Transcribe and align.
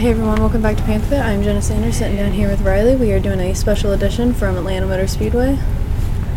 Hey 0.00 0.12
everyone, 0.12 0.40
welcome 0.40 0.62
back 0.62 0.78
to 0.78 0.82
Panther. 0.84 1.10
Pit. 1.10 1.20
I'm 1.20 1.42
Jenna 1.42 1.60
Sanders 1.60 1.98
sitting 1.98 2.16
down 2.16 2.32
here 2.32 2.48
with 2.48 2.60
Rilee. 2.60 2.98
We 2.98 3.12
are 3.12 3.20
doing 3.20 3.38
a 3.38 3.54
special 3.54 3.92
edition 3.92 4.32
from 4.32 4.56
Atlanta 4.56 4.86
Motor 4.86 5.06
Speedway. 5.06 5.58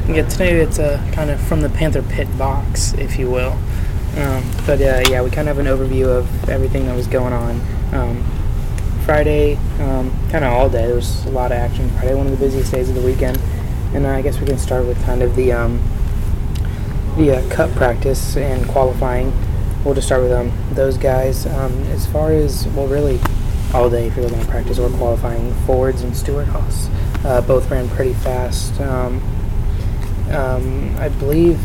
Yeah, 0.10 0.28
today 0.28 0.60
it's 0.60 0.80
uh, 0.80 1.02
kind 1.14 1.30
of 1.30 1.40
from 1.40 1.62
the 1.62 1.70
Panther 1.70 2.04
Pit 2.04 2.28
box, 2.38 2.92
if 2.96 3.18
you 3.18 3.32
will. 3.32 3.54
Um, 4.18 4.44
but 4.68 4.82
uh, 4.82 5.04
yeah, 5.10 5.22
we 5.22 5.30
kind 5.30 5.48
of 5.48 5.56
have 5.56 5.60
an 5.60 5.68
overview 5.68 6.08
of 6.08 6.50
everything 6.50 6.88
that 6.88 6.94
was 6.94 7.08
going 7.08 7.32
on. 7.32 7.62
Um, 7.94 8.22
Friday, 9.06 9.56
um, 9.80 10.12
kind 10.30 10.44
of 10.44 10.52
all 10.52 10.70
day, 10.70 10.86
there 10.88 10.96
was 10.96 11.24
a 11.24 11.32
lot 11.32 11.54
of 11.54 11.58
action. 11.58 11.90
Friday, 11.92 12.16
one 12.16 12.28
of 12.28 12.38
the 12.38 12.46
busiest 12.46 12.70
days 12.74 12.90
of 12.90 12.96
the 12.96 13.02
weekend. 13.02 13.40
And 13.94 14.06
uh, 14.06 14.10
I 14.10 14.22
guess 14.22 14.42
we 14.42 14.46
can 14.46 14.58
start 14.58 14.86
with 14.86 15.02
kind 15.06 15.24
of 15.24 15.38
the 15.38 15.54
um, 15.54 15.82
the 17.16 17.38
uh, 17.38 17.50
cup 17.50 17.72
practice 17.76 18.36
and 18.36 18.68
qualifying. 18.68 19.32
We'll 19.86 19.96
just 19.96 20.08
start 20.08 20.22
with 20.22 20.34
um, 20.34 20.52
those 20.74 20.98
guys. 20.98 21.46
Um, 21.46 21.72
as 21.84 22.06
far 22.06 22.34
as, 22.34 22.68
well, 22.68 22.88
really 22.88 23.22
all 23.74 23.90
day 23.90 24.08
if 24.08 24.16
you're 24.16 24.26
looking 24.26 24.40
at 24.40 24.48
practice 24.48 24.78
or 24.80 24.90
qualifying, 24.92 25.54
Fords 25.66 26.04
and 26.04 26.16
Stewart 26.16 26.48
Haas 26.48 26.90
uh, 27.26 27.42
both 27.42 27.70
ran 27.72 27.90
pretty 27.90 28.14
fast. 28.14 28.80
Um, 28.82 29.22
um, 30.32 30.96
I 30.98 31.10
believe 31.10 31.60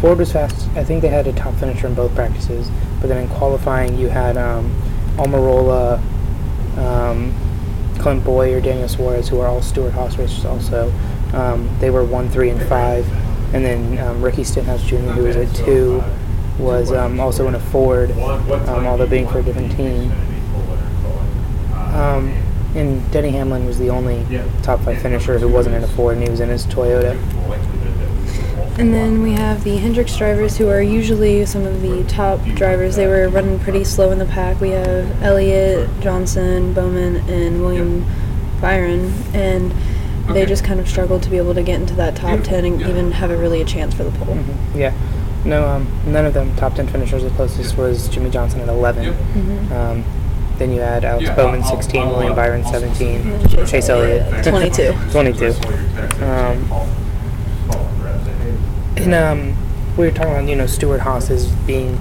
Ford 0.00 0.18
was 0.18 0.32
fast. 0.32 0.68
I 0.76 0.84
think 0.84 1.02
they 1.02 1.08
had 1.08 1.26
a 1.26 1.32
top 1.32 1.54
finisher 1.54 1.86
in 1.86 1.94
both 1.94 2.14
practices. 2.14 2.70
But 3.00 3.08
then 3.08 3.18
in 3.18 3.28
qualifying, 3.28 3.98
you 3.98 4.08
had 4.08 4.36
um, 4.36 4.70
Almirola, 5.16 6.00
um, 6.78 7.34
Clint 7.98 8.24
Bowyer, 8.24 8.60
Daniel 8.60 8.88
Suarez, 8.88 9.28
who 9.28 9.40
are 9.40 9.46
all 9.46 9.62
Stewart 9.62 9.92
Haas 9.92 10.16
racers 10.16 10.44
also. 10.44 10.92
Um, 11.32 11.70
they 11.80 11.90
were 11.90 12.04
1, 12.04 12.30
3, 12.30 12.50
and 12.50 12.62
5. 12.68 13.54
And 13.54 13.64
then 13.64 13.98
um, 13.98 14.22
Ricky 14.22 14.44
Stenhouse 14.44 14.82
Jr., 14.82 14.96
who 14.96 15.24
was 15.24 15.36
at 15.36 15.54
2, 15.56 16.02
was 16.58 16.92
um, 16.92 17.20
also 17.20 17.46
in 17.48 17.54
a 17.54 17.60
Ford, 17.60 18.10
although 18.12 19.06
being 19.06 19.28
for 19.28 19.38
a 19.38 19.42
different 19.42 19.72
team. 19.76 20.12
Um, 21.94 22.30
and 22.74 23.10
Denny 23.10 23.30
Hamlin 23.30 23.66
was 23.66 23.78
the 23.78 23.90
only 23.90 24.24
top 24.62 24.80
five 24.80 25.00
finisher 25.02 25.38
who 25.38 25.48
wasn't 25.48 25.74
in 25.74 25.82
a 25.82 25.88
Ford, 25.88 26.14
and 26.14 26.22
he 26.22 26.30
was 26.30 26.40
in 26.40 26.48
his 26.48 26.66
Toyota. 26.66 27.18
And 28.78 28.94
then 28.94 29.20
we 29.20 29.32
have 29.32 29.62
the 29.64 29.76
Hendricks 29.76 30.16
drivers, 30.16 30.56
who 30.56 30.68
are 30.68 30.80
usually 30.80 31.44
some 31.44 31.66
of 31.66 31.82
the 31.82 32.04
top 32.04 32.42
drivers. 32.54 32.96
They 32.96 33.06
were 33.06 33.28
running 33.28 33.58
pretty 33.58 33.84
slow 33.84 34.10
in 34.10 34.18
the 34.18 34.24
pack. 34.24 34.60
We 34.60 34.70
have 34.70 35.22
Elliott, 35.22 35.90
Johnson, 36.00 36.72
Bowman, 36.72 37.16
and 37.28 37.60
William 37.60 38.06
Byron. 38.60 39.12
And 39.34 39.72
they 40.32 40.46
just 40.46 40.64
kind 40.64 40.80
of 40.80 40.88
struggled 40.88 41.22
to 41.24 41.30
be 41.30 41.36
able 41.36 41.54
to 41.54 41.62
get 41.62 41.80
into 41.80 41.94
that 41.94 42.16
top 42.16 42.42
10 42.42 42.64
and 42.64 42.80
even 42.82 43.12
have 43.12 43.30
a 43.30 43.36
really 43.36 43.60
a 43.60 43.64
chance 43.64 43.92
for 43.92 44.04
the 44.04 44.12
pole. 44.12 44.34
Mm-hmm. 44.34 44.78
Yeah. 44.78 44.94
No, 45.44 45.66
um, 45.66 45.86
none 46.06 46.24
of 46.24 46.34
them 46.34 46.54
top 46.56 46.74
10 46.74 46.88
finishers. 46.88 47.22
The 47.22 47.30
closest 47.30 47.76
was 47.76 48.08
Jimmie 48.08 48.30
Johnson 48.30 48.60
at 48.60 48.68
11. 48.68 49.12
Mm-hmm. 49.12 49.72
Um, 49.72 50.04
then 50.60 50.72
you 50.72 50.82
add 50.82 51.04
Alex 51.06 51.30
Bowman 51.30 51.64
16, 51.64 52.08
William 52.10 52.36
Byron 52.36 52.62
17, 52.64 53.20
And 53.22 53.50
Chase 53.50 53.70
Chase 53.70 53.88
Elliott 53.88 54.44
22. 54.44 54.92
22. 55.10 55.46
Um, 56.22 56.70
and 58.96 59.14
um, 59.14 59.56
we 59.96 60.04
were 60.04 60.12
talking 60.12 60.32
about 60.32 60.48
you 60.48 60.54
know 60.54 60.66
Stewart 60.66 61.00
Haas 61.00 61.30
as 61.30 61.50
being 61.66 61.96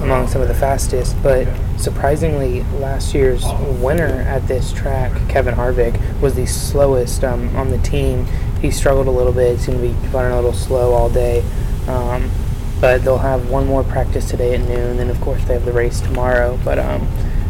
among 0.00 0.28
some 0.28 0.40
of 0.40 0.46
the 0.46 0.54
fastest, 0.54 1.20
but 1.24 1.48
surprisingly, 1.76 2.62
last 2.78 3.14
year's 3.14 3.44
winner 3.80 4.22
at 4.28 4.46
this 4.46 4.72
track, 4.72 5.10
Kevin 5.28 5.56
Harvick, 5.56 6.00
was 6.20 6.36
the 6.36 6.46
slowest 6.46 7.24
um, 7.24 7.54
on 7.56 7.70
the 7.70 7.78
team. 7.78 8.26
He 8.62 8.70
struggled 8.70 9.08
a 9.08 9.10
little 9.10 9.32
bit, 9.32 9.58
seemed 9.58 9.78
to 9.78 9.88
be 9.88 10.08
running 10.08 10.32
a 10.32 10.36
little 10.36 10.52
slow 10.52 10.92
all 10.92 11.10
day. 11.10 11.44
Um, 11.88 12.30
but 12.80 13.02
they'll 13.02 13.18
have 13.18 13.50
one 13.50 13.66
more 13.66 13.82
practice 13.82 14.30
today 14.30 14.54
at 14.54 14.60
noon, 14.60 15.00
and 15.00 15.10
of 15.10 15.20
course 15.20 15.44
they 15.46 15.54
have 15.54 15.64
the 15.64 15.72
race 15.72 16.00
tomorrow. 16.00 16.58
But 16.64 16.78
um, 16.78 17.08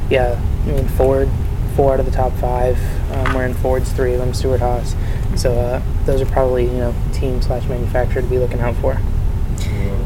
yeah, 0.09 0.41
I 0.65 0.69
mean 0.73 0.89
Ford, 0.89 1.29
four 1.77 1.93
out 1.95 2.01
of 2.01 2.07
the 2.07 2.13
top 2.13 2.33
five. 2.35 2.79
Um, 3.13 3.35
we're 3.35 3.45
in 3.47 3.55
Ford's 3.55 3.93
three 3.93 4.13
of 4.15 4.19
them, 4.21 4.33
Stewart 4.35 4.61
Haas. 4.61 4.95
So 5.37 5.53
uh, 5.53 5.83
those 6.05 6.21
are 6.21 6.27
probably 6.27 6.65
you 6.65 6.79
know 6.79 6.95
team 7.13 7.41
slash 7.43 7.67
manufacturer 7.67 8.23
to 8.23 8.29
be 8.29 8.39
looking 8.39 8.61
out 8.61 8.75
for. 8.77 8.99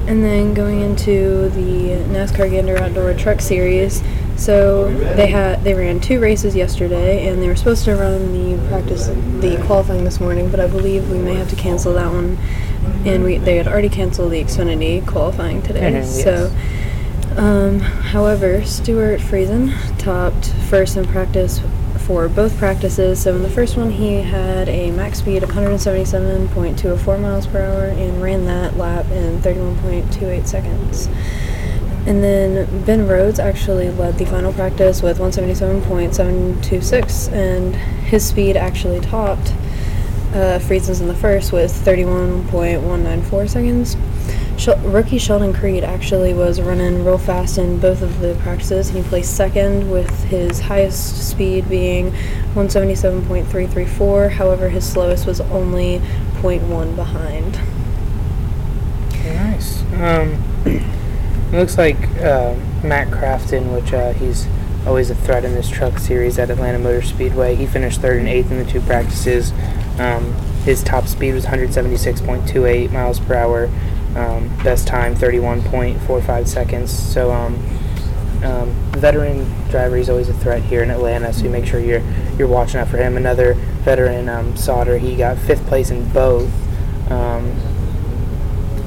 And 0.06 0.24
then 0.24 0.54
going 0.54 0.80
into 0.80 1.50
the 1.50 1.90
NASCAR 2.14 2.50
Gander 2.50 2.78
Outdoor 2.78 3.12
Truck 3.12 3.42
Series, 3.42 4.02
so 4.36 4.90
they 5.16 5.26
had 5.26 5.62
they 5.64 5.74
ran 5.74 6.00
two 6.00 6.18
races 6.18 6.56
yesterday, 6.56 7.28
and 7.28 7.42
they 7.42 7.46
were 7.48 7.56
supposed 7.56 7.84
to 7.84 7.94
run 7.94 8.32
the 8.32 8.68
practice, 8.68 9.08
the 9.40 9.62
qualifying 9.66 10.04
this 10.04 10.18
morning, 10.18 10.50
but 10.50 10.60
I 10.60 10.66
believe 10.66 11.10
we 11.10 11.18
may 11.18 11.34
have 11.34 11.50
to 11.50 11.56
cancel 11.56 11.92
that 11.94 12.10
one. 12.10 12.38
And 13.04 13.22
we 13.22 13.36
they 13.36 13.56
had 13.56 13.68
already 13.68 13.90
canceled 13.90 14.32
the 14.32 14.42
Xfinity 14.42 15.06
qualifying 15.06 15.60
today. 15.60 15.92
Mhm, 15.92 16.04
So, 16.04 16.50
um, 17.38 17.80
however, 17.80 18.64
Stewart 18.64 19.20
Friesen 19.20 19.74
topped 19.98 20.48
first 20.68 20.96
in 20.96 21.06
practice 21.06 21.60
for 22.00 22.28
both 22.28 22.58
practices. 22.58 23.22
So 23.22 23.36
in 23.36 23.42
the 23.42 23.50
first 23.50 23.76
one, 23.76 23.90
he 23.90 24.22
had 24.22 24.68
a 24.68 24.90
max 24.92 25.18
speed 25.18 25.42
of 25.42 25.50
177.204 25.50 27.20
miles 27.20 27.46
per 27.46 27.62
hour 27.62 27.84
and 27.84 28.22
ran 28.22 28.46
that 28.46 28.76
lap 28.76 29.04
in 29.10 29.40
31.28 29.40 30.46
seconds. 30.46 31.08
And 32.06 32.24
then 32.24 32.84
Ben 32.84 33.06
Rhodes 33.06 33.38
actually 33.38 33.90
led 33.90 34.16
the 34.16 34.24
final 34.24 34.50
practice 34.52 35.02
with 35.02 35.18
177.726, 35.18 37.32
and 37.32 37.76
his 37.76 38.26
speed 38.26 38.56
actually 38.56 39.00
topped 39.00 39.52
uh, 40.32 40.58
Friesen's 40.58 41.02
in 41.02 41.08
the 41.08 41.14
first 41.14 41.52
with 41.52 41.70
31.194 41.84 43.50
seconds. 43.50 43.96
Shel- 44.58 44.78
rookie 44.78 45.18
Sheldon 45.18 45.54
Creed 45.54 45.84
actually 45.84 46.34
was 46.34 46.60
running 46.60 47.04
real 47.04 47.16
fast 47.16 47.58
in 47.58 47.78
both 47.78 48.02
of 48.02 48.18
the 48.20 48.34
practices, 48.42 48.88
and 48.88 48.98
he 48.98 49.08
placed 49.08 49.36
second 49.36 49.88
with 49.88 50.24
his 50.24 50.58
highest 50.58 51.28
speed 51.28 51.68
being 51.68 52.10
177.334. 52.54 54.32
However, 54.32 54.68
his 54.68 54.84
slowest 54.84 55.26
was 55.26 55.40
only 55.40 56.00
0.1 56.40 56.96
behind. 56.96 57.60
Nice. 59.24 59.82
Um, 59.94 60.42
it 60.64 61.52
looks 61.52 61.78
like 61.78 61.96
uh, 62.18 62.56
Matt 62.82 63.08
Crafton, 63.08 63.72
which 63.72 63.92
uh, 63.92 64.12
he's 64.14 64.48
always 64.86 65.10
a 65.10 65.14
threat 65.14 65.44
in 65.44 65.54
this 65.54 65.68
truck 65.68 65.98
series 65.98 66.36
at 66.38 66.50
Atlanta 66.50 66.80
Motor 66.80 67.02
Speedway. 67.02 67.54
He 67.54 67.66
finished 67.66 68.00
third 68.00 68.18
and 68.18 68.28
eighth 68.28 68.50
in 68.50 68.58
the 68.58 68.64
two 68.64 68.80
practices. 68.80 69.52
Um, 70.00 70.32
his 70.64 70.82
top 70.82 71.06
speed 71.06 71.34
was 71.34 71.46
176.28 71.46 72.90
miles 72.90 73.20
per 73.20 73.34
hour. 73.34 73.70
Um, 74.16 74.48
best 74.64 74.86
time 74.86 75.14
31.45 75.14 76.46
seconds. 76.48 76.90
So, 76.90 77.30
um, 77.30 77.54
um, 78.42 78.70
veteran 78.92 79.44
driver, 79.68 79.96
he's 79.96 80.08
always 80.08 80.28
a 80.28 80.34
threat 80.34 80.62
here 80.62 80.82
in 80.82 80.90
Atlanta. 80.90 81.32
So 81.32 81.44
you 81.44 81.50
make 81.50 81.66
sure 81.66 81.80
you're 81.80 82.02
you're 82.38 82.48
watching 82.48 82.80
out 82.80 82.88
for 82.88 82.96
him. 82.96 83.16
Another 83.16 83.54
veteran, 83.84 84.28
um, 84.28 84.56
Sauter, 84.56 84.98
he 84.98 85.16
got 85.16 85.38
fifth 85.38 85.66
place 85.66 85.90
in 85.90 86.08
both. 86.10 86.50
Um, 87.10 87.52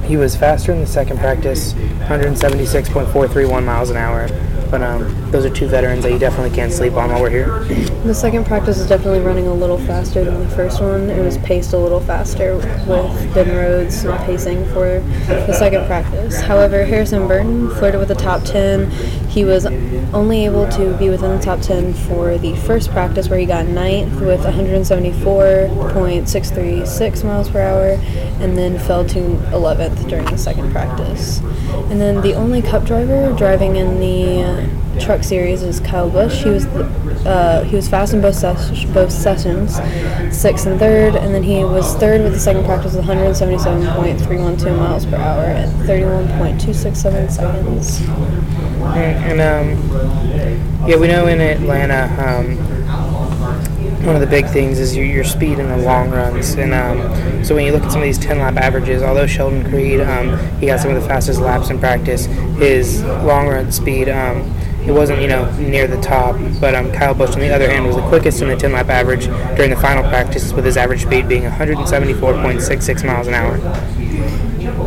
he 0.05 0.17
was 0.17 0.35
faster 0.35 0.71
in 0.71 0.79
the 0.79 0.87
second 0.87 1.19
practice, 1.19 1.73
176.431 1.73 3.63
miles 3.63 3.89
an 3.89 3.97
hour. 3.97 4.27
But 4.71 4.81
um, 4.81 5.31
those 5.31 5.45
are 5.45 5.49
two 5.49 5.67
veterans 5.67 6.03
that 6.03 6.13
you 6.13 6.17
definitely 6.17 6.55
can't 6.55 6.71
sleep 6.71 6.93
on 6.93 7.11
while 7.11 7.21
we're 7.21 7.29
here. 7.29 7.59
The 8.05 8.15
second 8.15 8.45
practice 8.45 8.77
is 8.77 8.87
definitely 8.87 9.19
running 9.19 9.47
a 9.47 9.53
little 9.53 9.77
faster 9.79 10.23
than 10.23 10.39
the 10.39 10.49
first 10.55 10.81
one. 10.81 11.09
It 11.09 11.21
was 11.21 11.37
paced 11.39 11.73
a 11.73 11.77
little 11.77 11.99
faster 11.99 12.55
with 12.55 13.33
Ben 13.33 13.49
Rhodes 13.49 14.05
pacing 14.25 14.63
for 14.67 15.01
the 15.27 15.53
second 15.53 15.85
practice. 15.87 16.39
However, 16.39 16.85
Harrison 16.85 17.27
Burton 17.27 17.69
flirted 17.71 17.99
with 17.99 18.07
the 18.07 18.15
top 18.15 18.43
10. 18.43 18.89
He 19.31 19.45
was 19.45 19.65
only 20.13 20.43
able 20.43 20.67
to 20.71 20.93
be 20.97 21.09
within 21.09 21.37
the 21.37 21.41
top 21.41 21.61
10 21.61 21.93
for 21.93 22.37
the 22.37 22.53
first 22.57 22.91
practice 22.91 23.29
where 23.29 23.39
he 23.39 23.45
got 23.45 23.65
ninth 23.65 24.19
with 24.19 24.41
174.636 24.41 27.23
miles 27.23 27.49
per 27.49 27.61
hour 27.61 27.91
and 28.41 28.57
then 28.57 28.77
fell 28.77 29.05
to 29.05 29.19
11th 29.19 30.09
during 30.09 30.25
the 30.25 30.37
second 30.37 30.69
practice. 30.73 31.39
And 31.89 32.01
then 32.01 32.19
the 32.19 32.33
only 32.33 32.61
cup 32.61 32.83
driver 32.83 33.31
driving 33.37 33.77
in 33.77 34.01
the 34.01 34.69
truck 34.99 35.23
series 35.23 35.63
is 35.63 35.79
Kyle 35.79 36.09
Busch. 36.09 36.43
He 36.43 36.49
was 36.49 36.65
uh, 36.65 37.63
he 37.63 37.77
was 37.77 37.87
fast 37.87 38.13
in 38.13 38.19
both 38.19 38.35
ses- 38.35 38.83
both 38.85 39.11
sessions, 39.11 39.75
sixth 40.35 40.65
and 40.65 40.77
third, 40.77 41.15
and 41.15 41.33
then 41.33 41.43
he 41.43 41.63
was 41.63 41.95
third 41.95 42.21
with 42.21 42.33
the 42.33 42.39
second 42.39 42.65
practice 42.65 42.95
with 42.95 43.05
177.312 43.05 44.77
miles 44.77 45.05
per 45.05 45.15
hour 45.15 45.45
at 45.45 45.69
31.267 45.85 47.31
seconds. 47.31 48.01
And, 48.83 49.41
um, 49.41 50.87
yeah, 50.87 50.97
we 50.97 51.07
know 51.07 51.27
in 51.27 51.39
Atlanta, 51.39 52.09
um, 52.21 52.57
one 54.05 54.15
of 54.15 54.21
the 54.21 54.27
big 54.27 54.47
things 54.47 54.79
is 54.79 54.95
your, 54.95 55.05
your 55.05 55.23
speed 55.23 55.59
in 55.59 55.67
the 55.67 55.77
long 55.77 56.09
runs. 56.09 56.53
And 56.53 56.73
um, 56.73 57.43
so 57.45 57.53
when 57.55 57.65
you 57.65 57.71
look 57.71 57.83
at 57.83 57.91
some 57.91 58.01
of 58.01 58.05
these 58.05 58.17
10 58.17 58.39
lap 58.39 58.55
averages, 58.55 59.03
although 59.03 59.27
Sheldon 59.27 59.63
Creed, 59.69 60.01
um, 60.01 60.37
he 60.59 60.67
got 60.67 60.79
some 60.79 60.91
of 60.91 61.01
the 61.01 61.07
fastest 61.07 61.39
laps 61.39 61.69
in 61.69 61.79
practice, 61.79 62.25
his 62.57 63.03
long 63.03 63.47
run 63.47 63.71
speed, 63.71 64.09
um, 64.09 64.41
it 64.85 64.91
wasn't, 64.91 65.21
you 65.21 65.27
know, 65.27 65.49
near 65.57 65.85
the 65.85 66.01
top. 66.01 66.35
But 66.59 66.73
um, 66.73 66.91
Kyle 66.91 67.13
Busch, 67.13 67.33
on 67.35 67.39
the 67.39 67.53
other 67.53 67.69
hand, 67.69 67.85
was 67.85 67.95
the 67.95 68.07
quickest 68.07 68.41
in 68.41 68.47
the 68.47 68.55
10 68.55 68.71
lap 68.71 68.89
average 68.89 69.25
during 69.55 69.69
the 69.69 69.77
final 69.77 70.01
practice, 70.09 70.51
with 70.53 70.65
his 70.65 70.77
average 70.77 71.03
speed 71.03 71.27
being 71.27 71.43
174.66 71.43 73.05
miles 73.05 73.27
an 73.27 73.35
hour. 73.35 73.57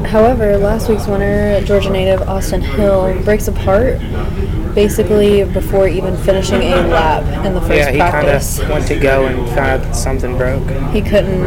However, 0.07 0.57
last 0.57 0.89
week's 0.89 1.07
winner, 1.07 1.61
Georgia 1.63 1.91
native 1.91 2.23
Austin 2.29 2.61
Hill, 2.61 3.21
breaks 3.25 3.49
apart 3.49 3.99
basically 4.75 5.45
before 5.45 5.87
even 5.89 6.17
finishing 6.19 6.63
a 6.63 6.87
lap 6.89 7.23
in 7.47 7.55
the 7.55 7.61
first 7.61 7.75
yeah, 7.75 7.91
he 7.91 7.99
kind 7.99 8.11
practice. 8.11 8.59
of 8.59 8.69
went 8.69 8.87
to 8.89 8.99
go 8.99 9.27
and 9.27 9.47
found 9.49 9.59
out 9.61 9.83
that 9.83 9.95
something 9.95 10.37
broke. 10.37 10.69
He 10.93 11.01
couldn't, 11.01 11.45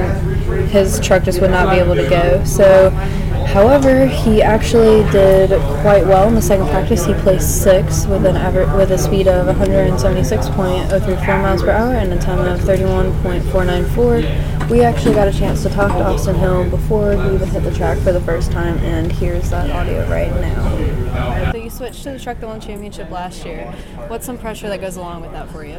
his 0.67 0.99
truck 0.99 1.23
just 1.23 1.41
would 1.41 1.51
not 1.51 1.69
be 1.73 1.79
able 1.79 1.95
to 1.95 2.09
go. 2.09 2.43
So, 2.45 2.89
however, 3.47 4.07
he 4.07 4.41
actually 4.41 5.03
did 5.11 5.49
quite 5.81 6.05
well 6.05 6.27
in 6.27 6.35
the 6.35 6.41
second 6.41 6.67
practice. 6.67 7.05
He 7.05 7.13
placed 7.15 7.63
sixth 7.63 8.07
with 8.07 8.25
an 8.25 8.37
average 8.37 8.69
with 8.71 8.91
a 8.91 8.97
speed 8.97 9.27
of 9.27 9.47
176.034 9.55 11.27
miles 11.41 11.61
per 11.63 11.71
hour 11.71 11.93
and 11.93 12.13
a 12.13 12.17
time 12.19 12.39
of 12.39 12.59
31.494. 12.61 14.56
We 14.69 14.81
actually 14.81 15.15
got 15.15 15.29
a 15.29 15.31
chance 15.31 15.63
to 15.63 15.69
talk 15.69 15.93
to 15.93 16.03
Austin 16.03 16.35
Hill 16.35 16.69
before 16.69 17.13
he 17.13 17.35
even 17.35 17.47
hit 17.47 17.63
the 17.63 17.73
track 17.73 17.97
for 17.99 18.11
the 18.11 18.19
first 18.19 18.51
time, 18.51 18.77
and 18.79 19.09
here's 19.09 19.49
that 19.49 19.69
audio 19.69 20.05
right 20.09 20.29
now. 20.41 21.51
So 21.53 21.57
you 21.57 21.69
switched 21.69 22.03
to 22.03 22.11
the 22.11 22.19
truck 22.19 22.41
that 22.41 22.47
won 22.47 22.59
championship 22.59 23.09
last 23.09 23.45
year. 23.45 23.71
What's 24.07 24.25
some 24.25 24.37
pressure 24.37 24.67
that 24.67 24.81
goes 24.81 24.97
along 24.97 25.21
with 25.21 25.31
that 25.31 25.49
for 25.51 25.63
you? 25.63 25.75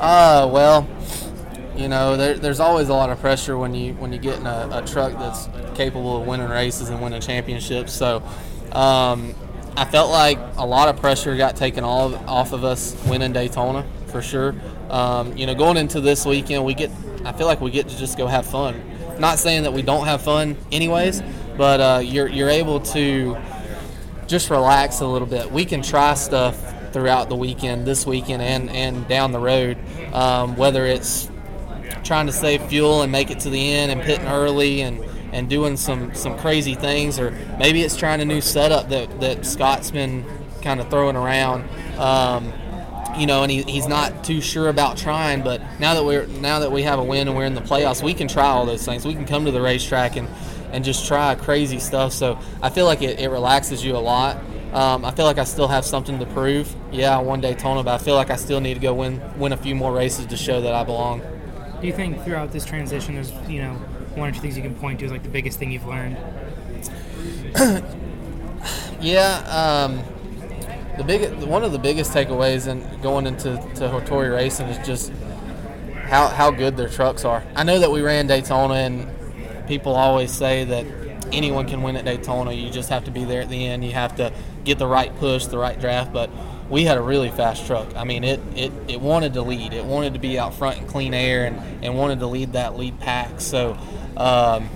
Uh, 0.00 0.50
well, 0.52 0.88
you 1.76 1.86
know, 1.86 2.16
there, 2.16 2.34
there's 2.34 2.58
always 2.58 2.88
a 2.88 2.92
lot 2.92 3.08
of 3.10 3.20
pressure 3.20 3.56
when 3.56 3.72
you 3.72 3.94
when 3.94 4.12
you 4.12 4.18
get 4.18 4.40
in 4.40 4.46
a, 4.46 4.68
a 4.72 4.84
truck 4.84 5.12
that's 5.12 5.48
capable 5.76 6.20
of 6.20 6.26
winning 6.26 6.48
races 6.48 6.88
and 6.88 7.00
winning 7.00 7.20
championships. 7.20 7.92
So, 7.92 8.16
um, 8.72 9.32
I 9.76 9.84
felt 9.84 10.10
like 10.10 10.40
a 10.56 10.66
lot 10.66 10.88
of 10.88 11.00
pressure 11.00 11.36
got 11.36 11.54
taken 11.54 11.84
all 11.84 12.12
of, 12.12 12.28
off 12.28 12.52
of 12.52 12.64
us 12.64 13.00
winning 13.06 13.32
Daytona 13.32 13.86
for 14.08 14.22
sure. 14.22 14.56
Um, 14.90 15.36
you 15.36 15.46
know, 15.46 15.54
going 15.54 15.76
into 15.76 16.00
this 16.00 16.26
weekend, 16.26 16.64
we 16.64 16.74
get 16.74 16.90
I 17.24 17.32
feel 17.32 17.46
like 17.46 17.60
we 17.60 17.70
get 17.70 17.88
to 17.88 17.96
just 17.96 18.16
go 18.16 18.26
have 18.26 18.46
fun. 18.46 18.80
Not 19.18 19.38
saying 19.38 19.64
that 19.64 19.72
we 19.72 19.82
don't 19.82 20.06
have 20.06 20.22
fun, 20.22 20.56
anyways, 20.70 21.22
but 21.56 21.80
uh, 21.80 22.00
you're 22.02 22.28
you're 22.28 22.50
able 22.50 22.80
to 22.80 23.36
just 24.26 24.50
relax 24.50 25.00
a 25.00 25.06
little 25.06 25.26
bit. 25.26 25.50
We 25.50 25.64
can 25.64 25.82
try 25.82 26.14
stuff 26.14 26.56
throughout 26.92 27.28
the 27.28 27.36
weekend, 27.36 27.86
this 27.86 28.06
weekend, 28.06 28.42
and 28.42 28.70
and 28.70 29.06
down 29.08 29.32
the 29.32 29.40
road, 29.40 29.78
um, 30.12 30.56
whether 30.56 30.86
it's 30.86 31.30
trying 32.04 32.26
to 32.26 32.32
save 32.32 32.62
fuel 32.62 33.02
and 33.02 33.10
make 33.10 33.30
it 33.30 33.40
to 33.40 33.50
the 33.50 33.72
end 33.72 33.90
and 33.90 34.00
pitting 34.02 34.26
early 34.26 34.82
and 34.82 35.04
and 35.32 35.48
doing 35.50 35.76
some 35.76 36.14
some 36.14 36.38
crazy 36.38 36.74
things, 36.74 37.18
or 37.18 37.32
maybe 37.58 37.82
it's 37.82 37.96
trying 37.96 38.20
a 38.20 38.24
new 38.24 38.40
setup 38.40 38.88
that 38.88 39.20
that 39.20 39.44
Scott's 39.44 39.90
been 39.90 40.24
kind 40.62 40.80
of 40.80 40.88
throwing 40.90 41.16
around. 41.16 41.68
Um, 41.98 42.52
you 43.18 43.26
know, 43.26 43.42
and 43.42 43.50
he, 43.50 43.62
he's 43.62 43.86
not 43.86 44.24
too 44.24 44.40
sure 44.40 44.68
about 44.68 44.96
trying. 44.96 45.42
But 45.42 45.60
now 45.78 45.94
that 45.94 46.04
we're 46.04 46.26
now 46.26 46.60
that 46.60 46.72
we 46.72 46.82
have 46.82 46.98
a 46.98 47.04
win 47.04 47.28
and 47.28 47.36
we're 47.36 47.44
in 47.44 47.54
the 47.54 47.60
playoffs, 47.60 48.02
we 48.02 48.14
can 48.14 48.28
try 48.28 48.46
all 48.46 48.66
those 48.66 48.84
things. 48.84 49.04
We 49.04 49.14
can 49.14 49.26
come 49.26 49.44
to 49.44 49.50
the 49.50 49.60
racetrack 49.60 50.16
and 50.16 50.28
and 50.72 50.84
just 50.84 51.06
try 51.06 51.34
crazy 51.34 51.78
stuff. 51.78 52.12
So 52.12 52.38
I 52.62 52.70
feel 52.70 52.86
like 52.86 53.02
it, 53.02 53.18
it 53.20 53.28
relaxes 53.28 53.84
you 53.84 53.96
a 53.96 53.98
lot. 53.98 54.36
Um, 54.72 55.04
I 55.04 55.10
feel 55.12 55.24
like 55.24 55.38
I 55.38 55.44
still 55.44 55.68
have 55.68 55.84
something 55.84 56.18
to 56.18 56.26
prove. 56.26 56.74
Yeah, 56.92 57.18
I 57.18 57.22
won 57.22 57.40
Daytona, 57.40 57.82
but 57.82 57.94
I 57.94 57.98
feel 58.04 58.14
like 58.14 58.30
I 58.30 58.36
still 58.36 58.60
need 58.60 58.74
to 58.74 58.80
go 58.80 58.94
win 58.94 59.20
win 59.38 59.52
a 59.52 59.56
few 59.56 59.74
more 59.74 59.92
races 59.92 60.26
to 60.26 60.36
show 60.36 60.60
that 60.60 60.74
I 60.74 60.84
belong. 60.84 61.22
Do 61.80 61.86
you 61.86 61.92
think 61.92 62.22
throughout 62.24 62.52
this 62.52 62.64
transition, 62.64 63.14
there's 63.14 63.32
you 63.48 63.62
know 63.62 63.74
one 64.14 64.28
or 64.28 64.32
two 64.32 64.40
things 64.40 64.56
you 64.56 64.62
can 64.62 64.74
point 64.74 65.00
to 65.00 65.06
as 65.06 65.12
like 65.12 65.22
the 65.22 65.28
biggest 65.28 65.58
thing 65.58 65.70
you've 65.70 65.86
learned? 65.86 66.16
Yeah, 69.00 69.86
um, 69.86 70.02
the 70.98 71.04
big 71.04 71.32
one 71.44 71.62
of 71.62 71.72
the 71.72 71.78
biggest 71.78 72.12
takeaways 72.12 72.66
in 72.66 73.00
going 73.00 73.26
into 73.26 73.54
to 73.76 73.88
Hattori 73.88 74.34
Racing 74.34 74.66
is 74.66 74.86
just 74.86 75.12
how 76.02 76.26
how 76.26 76.50
good 76.50 76.76
their 76.76 76.88
trucks 76.88 77.24
are. 77.24 77.42
I 77.54 77.62
know 77.62 77.78
that 77.78 77.90
we 77.90 78.02
ran 78.02 78.26
Daytona, 78.26 78.74
and 78.74 79.68
people 79.68 79.94
always 79.94 80.32
say 80.32 80.64
that 80.64 80.84
anyone 81.32 81.68
can 81.68 81.82
win 81.82 81.96
at 81.96 82.04
Daytona. 82.04 82.52
You 82.52 82.70
just 82.70 82.90
have 82.90 83.04
to 83.04 83.10
be 83.12 83.24
there 83.24 83.42
at 83.42 83.48
the 83.48 83.66
end. 83.66 83.84
You 83.84 83.92
have 83.92 84.16
to 84.16 84.32
get 84.64 84.78
the 84.78 84.88
right 84.88 85.14
push, 85.16 85.46
the 85.46 85.58
right 85.58 85.78
draft. 85.78 86.12
But 86.12 86.30
we 86.68 86.84
had 86.84 86.98
a 86.98 87.02
really 87.02 87.30
fast 87.30 87.64
truck. 87.66 87.94
I 87.94 88.02
mean, 88.02 88.24
it 88.24 88.40
it, 88.56 88.72
it 88.88 89.00
wanted 89.00 89.34
to 89.34 89.42
lead. 89.42 89.72
It 89.72 89.84
wanted 89.84 90.14
to 90.14 90.18
be 90.20 90.36
out 90.36 90.52
front 90.52 90.78
in 90.78 90.86
clean 90.88 91.14
air, 91.14 91.46
and, 91.46 91.84
and 91.84 91.96
wanted 91.96 92.18
to 92.18 92.26
lead 92.26 92.54
that 92.54 92.76
lead 92.76 92.98
pack. 92.98 93.40
So 93.40 93.78
um, 94.16 94.68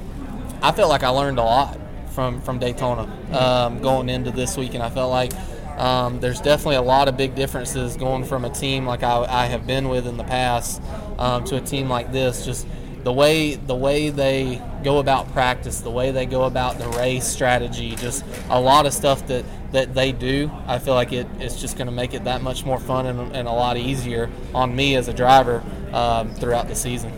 I 0.62 0.70
felt 0.70 0.88
like 0.88 1.02
I 1.02 1.08
learned 1.08 1.40
a 1.40 1.42
lot 1.42 1.80
from 2.10 2.40
from 2.42 2.60
Daytona 2.60 3.10
um, 3.32 3.80
going 3.80 4.08
into 4.08 4.30
this 4.30 4.56
week, 4.56 4.74
and 4.74 4.84
I 4.84 4.90
felt 4.90 5.10
like 5.10 5.32
um, 5.78 6.20
there's 6.20 6.40
definitely 6.40 6.76
a 6.76 6.82
lot 6.82 7.08
of 7.08 7.16
big 7.16 7.34
differences 7.34 7.96
going 7.96 8.24
from 8.24 8.44
a 8.44 8.50
team 8.50 8.86
like 8.86 9.02
I, 9.02 9.24
I 9.24 9.46
have 9.46 9.66
been 9.66 9.88
with 9.88 10.06
in 10.06 10.16
the 10.16 10.24
past 10.24 10.82
um, 11.18 11.44
to 11.44 11.56
a 11.56 11.60
team 11.60 11.88
like 11.88 12.12
this. 12.12 12.44
Just 12.44 12.66
the 13.04 13.12
way 13.12 13.56
the 13.56 13.74
way 13.74 14.10
they 14.10 14.62
go 14.84 14.98
about 14.98 15.32
practice, 15.32 15.80
the 15.80 15.90
way 15.90 16.10
they 16.10 16.26
go 16.26 16.44
about 16.44 16.78
the 16.78 16.88
race 16.90 17.26
strategy, 17.26 17.96
just 17.96 18.24
a 18.48 18.60
lot 18.60 18.86
of 18.86 18.92
stuff 18.92 19.26
that, 19.28 19.44
that 19.72 19.94
they 19.94 20.12
do. 20.12 20.50
I 20.66 20.78
feel 20.78 20.94
like 20.94 21.12
it, 21.12 21.26
it's 21.38 21.60
just 21.60 21.76
going 21.76 21.86
to 21.86 21.92
make 21.92 22.14
it 22.14 22.24
that 22.24 22.42
much 22.42 22.64
more 22.64 22.78
fun 22.78 23.06
and, 23.06 23.34
and, 23.34 23.48
a 23.48 23.52
lot 23.52 23.76
easier 23.76 24.30
on 24.54 24.74
me 24.74 24.96
as 24.96 25.08
a 25.08 25.14
driver 25.14 25.62
um, 25.92 26.34
throughout 26.34 26.68
the 26.68 26.74
season. 26.74 27.12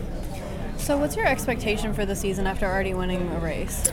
So, 0.77 0.97
what's 0.97 1.15
your 1.15 1.25
expectation 1.25 1.93
for 1.93 2.05
the 2.05 2.15
season 2.15 2.47
after 2.47 2.65
already 2.65 2.93
winning 2.93 3.31
a 3.31 3.39
race? 3.39 3.91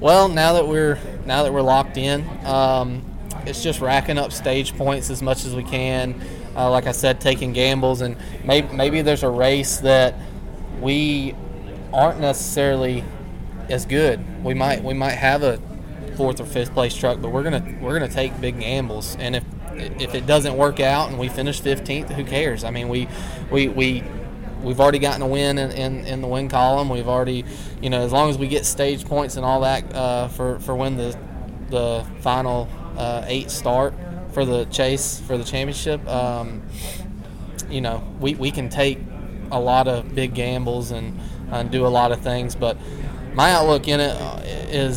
Well, 0.00 0.28
now 0.28 0.54
that 0.54 0.68
we're 0.68 0.98
now 1.24 1.42
that 1.44 1.52
we're 1.52 1.62
locked 1.62 1.96
in, 1.96 2.28
um, 2.44 3.02
it's 3.46 3.62
just 3.62 3.80
racking 3.80 4.18
up 4.18 4.32
stage 4.32 4.76
points 4.76 5.10
as 5.10 5.22
much 5.22 5.44
as 5.44 5.54
we 5.54 5.62
can. 5.62 6.20
Uh, 6.54 6.70
like 6.70 6.86
I 6.86 6.92
said, 6.92 7.20
taking 7.20 7.52
gambles, 7.52 8.00
and 8.00 8.16
maybe 8.44 8.74
maybe 8.74 9.02
there's 9.02 9.22
a 9.22 9.28
race 9.28 9.78
that 9.78 10.14
we 10.80 11.34
aren't 11.92 12.20
necessarily 12.20 13.04
as 13.68 13.86
good. 13.86 14.44
We 14.44 14.54
might 14.54 14.82
we 14.82 14.94
might 14.94 15.12
have 15.12 15.42
a 15.42 15.60
fourth 16.16 16.40
or 16.40 16.46
fifth 16.46 16.72
place 16.72 16.94
truck, 16.94 17.20
but 17.20 17.30
we're 17.30 17.42
gonna 17.42 17.78
we're 17.80 17.98
gonna 17.98 18.10
take 18.10 18.40
big 18.40 18.60
gambles. 18.60 19.16
And 19.18 19.36
if 19.36 19.44
if 19.76 20.14
it 20.14 20.26
doesn't 20.26 20.56
work 20.56 20.80
out 20.80 21.10
and 21.10 21.18
we 21.18 21.28
finish 21.28 21.60
15th, 21.60 22.10
who 22.10 22.24
cares? 22.24 22.64
I 22.64 22.70
mean, 22.70 22.88
we 22.88 23.08
we 23.50 23.68
we 23.68 24.02
we've 24.62 24.80
already 24.80 24.98
gotten 24.98 25.22
a 25.22 25.26
win 25.26 25.58
in, 25.58 25.70
in, 25.70 26.06
in, 26.06 26.22
the 26.22 26.26
win 26.26 26.48
column. 26.48 26.88
We've 26.88 27.08
already, 27.08 27.44
you 27.82 27.90
know, 27.90 28.00
as 28.00 28.10
long 28.10 28.30
as 28.30 28.38
we 28.38 28.48
get 28.48 28.64
stage 28.64 29.04
points 29.04 29.36
and 29.36 29.44
all 29.44 29.60
that 29.60 29.94
uh, 29.94 30.28
for 30.28 30.58
for 30.60 30.74
when 30.74 30.96
the 30.96 31.18
the 31.68 32.06
final 32.20 32.68
uh, 32.96 33.24
eight 33.26 33.50
start 33.50 33.94
for 34.32 34.44
the 34.44 34.64
chase 34.66 35.20
for 35.20 35.38
the 35.38 35.44
championship, 35.44 36.06
um, 36.08 36.62
you 37.70 37.80
know, 37.80 38.06
we, 38.20 38.34
we 38.34 38.50
can 38.50 38.68
take 38.68 38.98
a 39.50 39.58
lot 39.58 39.88
of 39.88 40.14
big 40.14 40.34
gambles 40.34 40.90
and, 40.90 41.18
and 41.50 41.70
do 41.70 41.86
a 41.86 41.88
lot 41.88 42.12
of 42.12 42.20
things. 42.20 42.54
But 42.54 42.76
my 43.34 43.52
outlook 43.52 43.88
in 43.88 44.00
it 44.00 44.10
uh, 44.10 44.92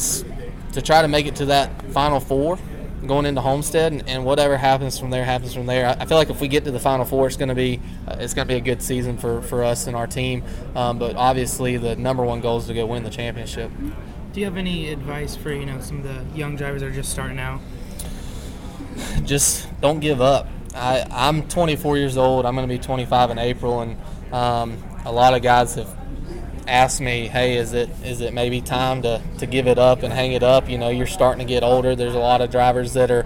to 0.73 0.81
try 0.81 1.01
to 1.01 1.07
make 1.07 1.25
it 1.25 1.35
to 1.37 1.45
that 1.45 1.81
final 1.91 2.19
four 2.19 2.59
going 3.07 3.25
into 3.25 3.41
Homestead, 3.41 3.93
and, 3.93 4.07
and, 4.09 4.25
whatever 4.25 4.57
happens 4.57 4.99
from 4.99 5.09
there 5.09 5.23
happens 5.23 5.53
from 5.53 5.65
there. 5.65 5.87
I, 5.87 6.03
I, 6.03 6.05
feel 6.05 6.17
like 6.17 6.29
if 6.29 6.41
we 6.41 6.47
get 6.47 6.65
to 6.65 6.71
the 6.71 6.79
Final 6.79 7.05
Four, 7.05 7.27
it's 7.27 7.37
going 7.37 7.49
to 7.49 7.55
be 7.55 7.79
uh, 8.07 8.17
it's 8.19 8.33
going 8.33 8.47
to 8.47 8.53
be 8.53 8.57
a 8.57 8.61
good 8.61 8.81
season 8.81 9.17
for, 9.17 9.41
for 9.41 9.63
us 9.63 9.87
and 9.87 9.95
our 9.95 10.07
team. 10.07 10.43
Um, 10.75 10.99
but 10.99 11.15
obviously, 11.15 11.77
the 11.77 11.95
number 11.95 12.23
one 12.23 12.41
goal 12.41 12.57
is 12.57 12.67
to 12.67 12.73
go 12.73 12.85
win 12.85 13.03
the 13.03 13.09
championship. 13.09 13.71
Do 14.33 14.39
you 14.39 14.45
have 14.45 14.57
any 14.57 14.89
advice 14.89 15.35
for 15.35 15.51
you 15.51 15.65
know 15.65 15.79
some 15.79 15.99
of 15.99 16.03
the 16.03 16.37
young 16.37 16.55
drivers 16.55 16.81
that 16.81 16.87
are 16.87 16.93
just 16.93 17.11
starting 17.11 17.39
out? 17.39 17.61
Just 19.25 19.67
don't 19.81 19.99
give 19.99 20.21
up. 20.21 20.47
I, 20.75 21.05
I'm 21.09 21.47
24 21.47 21.97
years 21.97 22.17
old. 22.17 22.45
I'm 22.45 22.55
going 22.55 22.67
to 22.67 22.73
be 22.73 22.79
25 22.79 23.31
in 23.31 23.39
April, 23.39 23.81
and 23.81 23.97
um, 24.33 24.83
a 25.05 25.11
lot 25.11 25.33
of 25.33 25.41
guys 25.41 25.75
have 25.75 25.89
asked 26.67 27.01
me, 27.01 27.27
"Hey, 27.27 27.57
is 27.57 27.73
it 27.73 27.89
is 28.03 28.21
it 28.21 28.33
maybe 28.33 28.61
time 28.61 29.01
to, 29.01 29.21
to 29.39 29.45
give 29.45 29.67
it 29.67 29.79
up 29.79 30.03
and 30.03 30.13
hang 30.13 30.33
it 30.33 30.43
up?" 30.43 30.69
You 30.69 30.77
know, 30.77 30.89
you're 30.89 31.07
starting 31.07 31.45
to 31.45 31.51
get 31.51 31.63
older. 31.63 31.95
There's 31.95 32.15
a 32.15 32.19
lot 32.19 32.41
of 32.41 32.51
drivers 32.51 32.93
that 32.93 33.09
are 33.11 33.25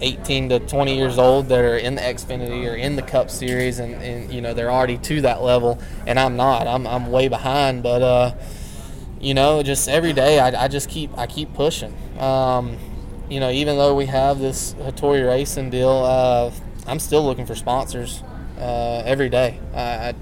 18 0.00 0.50
to 0.50 0.60
20 0.60 0.96
years 0.96 1.18
old 1.18 1.48
that 1.48 1.64
are 1.64 1.76
in 1.76 1.94
the 1.94 2.02
Xfinity 2.02 2.70
or 2.70 2.74
in 2.74 2.96
the 2.96 3.02
Cup 3.02 3.30
Series, 3.30 3.78
and, 3.78 3.94
and 3.94 4.32
you 4.32 4.40
know 4.40 4.54
they're 4.54 4.70
already 4.70 4.98
to 4.98 5.20
that 5.22 5.42
level, 5.42 5.78
and 6.06 6.18
I'm 6.18 6.36
not. 6.36 6.66
I'm 6.66 6.86
I'm 6.86 7.10
way 7.10 7.28
behind, 7.28 7.82
but 7.82 8.02
uh, 8.02 8.34
you 9.20 9.34
know, 9.34 9.62
just 9.62 9.88
every 9.88 10.12
day 10.12 10.38
I, 10.38 10.64
I 10.64 10.68
just 10.68 10.88
keep 10.88 11.16
I 11.18 11.26
keep 11.26 11.52
pushing. 11.54 11.94
Um, 12.18 12.78
you 13.28 13.40
know, 13.40 13.50
even 13.50 13.76
though 13.76 13.94
we 13.94 14.06
have 14.06 14.38
this 14.38 14.74
Hattori 14.74 15.26
Racing 15.26 15.70
deal, 15.70 15.90
uh, 15.90 16.50
I'm 16.86 16.98
still 16.98 17.24
looking 17.24 17.46
for 17.46 17.54
sponsors 17.54 18.22
uh, 18.58 19.02
every 19.04 19.28
day. 19.28 19.60
I, 19.74 19.80
I 19.80 20.14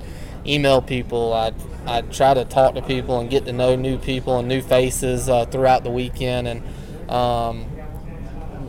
email 0.47 0.81
people. 0.81 1.33
I 1.33 1.53
I 1.87 2.03
try 2.03 2.35
to 2.35 2.45
talk 2.45 2.75
to 2.75 2.83
people 2.83 3.19
and 3.19 3.29
get 3.29 3.45
to 3.47 3.53
know 3.53 3.75
new 3.75 3.99
people 3.99 4.39
and 4.39 4.49
new 4.49 4.63
faces 4.63 5.29
uh, 5.29 5.47
throughout 5.47 5.83
the 5.83 5.91
weekend. 5.91 6.47
And 6.47 7.11
um, 7.11 7.67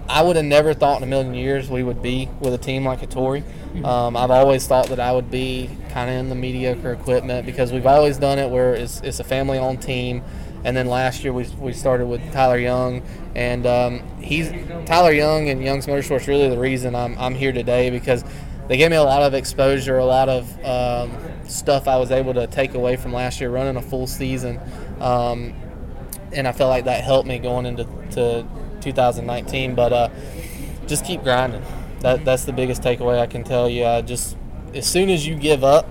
I 0.09 0.23
would 0.23 0.35
have 0.35 0.45
never 0.45 0.73
thought 0.73 0.97
in 0.97 1.03
a 1.03 1.07
million 1.07 1.33
years 1.35 1.69
we 1.69 1.83
would 1.83 2.01
be 2.01 2.29
with 2.39 2.53
a 2.53 2.57
team 2.57 2.85
like 2.85 3.01
Hattori. 3.01 3.43
Um, 3.83 4.15
I've 4.17 4.31
always 4.31 4.67
thought 4.67 4.87
that 4.87 4.99
I 4.99 5.11
would 5.11 5.31
be 5.31 5.69
kind 5.89 6.09
of 6.09 6.17
in 6.17 6.29
the 6.29 6.35
mediocre 6.35 6.91
equipment 6.91 7.45
because 7.45 7.71
we've 7.71 7.87
always 7.87 8.17
done 8.17 8.37
it 8.39 8.49
where 8.49 8.75
it's, 8.75 9.01
it's 9.01 9.19
a 9.19 9.23
family-owned 9.23 9.81
team. 9.81 10.23
And 10.63 10.75
then 10.75 10.87
last 10.87 11.23
year 11.23 11.33
we, 11.33 11.45
we 11.59 11.73
started 11.73 12.07
with 12.07 12.31
Tyler 12.31 12.57
Young, 12.57 13.03
and 13.35 13.65
um, 13.65 14.01
he's 14.19 14.51
Tyler 14.85 15.11
Young 15.11 15.49
and 15.49 15.63
Young's 15.63 15.87
Motorsports 15.87 16.27
really 16.27 16.49
the 16.49 16.57
reason 16.57 16.95
I'm, 16.95 17.17
I'm 17.17 17.35
here 17.35 17.51
today 17.51 17.89
because 17.89 18.23
they 18.67 18.77
gave 18.77 18.89
me 18.89 18.97
a 18.97 19.03
lot 19.03 19.21
of 19.21 19.33
exposure, 19.33 19.97
a 19.97 20.05
lot 20.05 20.29
of 20.29 20.65
um, 20.65 21.17
stuff 21.47 21.87
I 21.87 21.97
was 21.97 22.11
able 22.11 22.33
to 22.35 22.47
take 22.47 22.75
away 22.75 22.95
from 22.95 23.11
last 23.11 23.41
year 23.41 23.49
running 23.49 23.75
a 23.75 23.81
full 23.81 24.07
season, 24.07 24.59
um, 25.01 25.53
and 26.31 26.47
I 26.47 26.53
felt 26.53 26.69
like 26.69 26.85
that 26.85 27.03
helped 27.03 27.27
me 27.27 27.39
going 27.39 27.65
into 27.65 27.83
to 28.11 28.47
2019. 28.81 29.75
But 29.75 29.93
uh, 29.93 30.09
just 30.87 31.05
keep 31.05 31.23
grinding. 31.23 31.63
that 31.99 32.23
that's 32.25 32.45
the 32.45 32.53
biggest 32.53 32.81
takeaway 32.81 33.19
I 33.19 33.27
can 33.27 33.43
tell 33.43 33.69
you. 33.69 33.85
I 33.85 34.01
just 34.01 34.37
as 34.73 34.87
soon 34.87 35.09
as 35.09 35.27
you 35.27 35.35
give 35.35 35.63
up, 35.63 35.87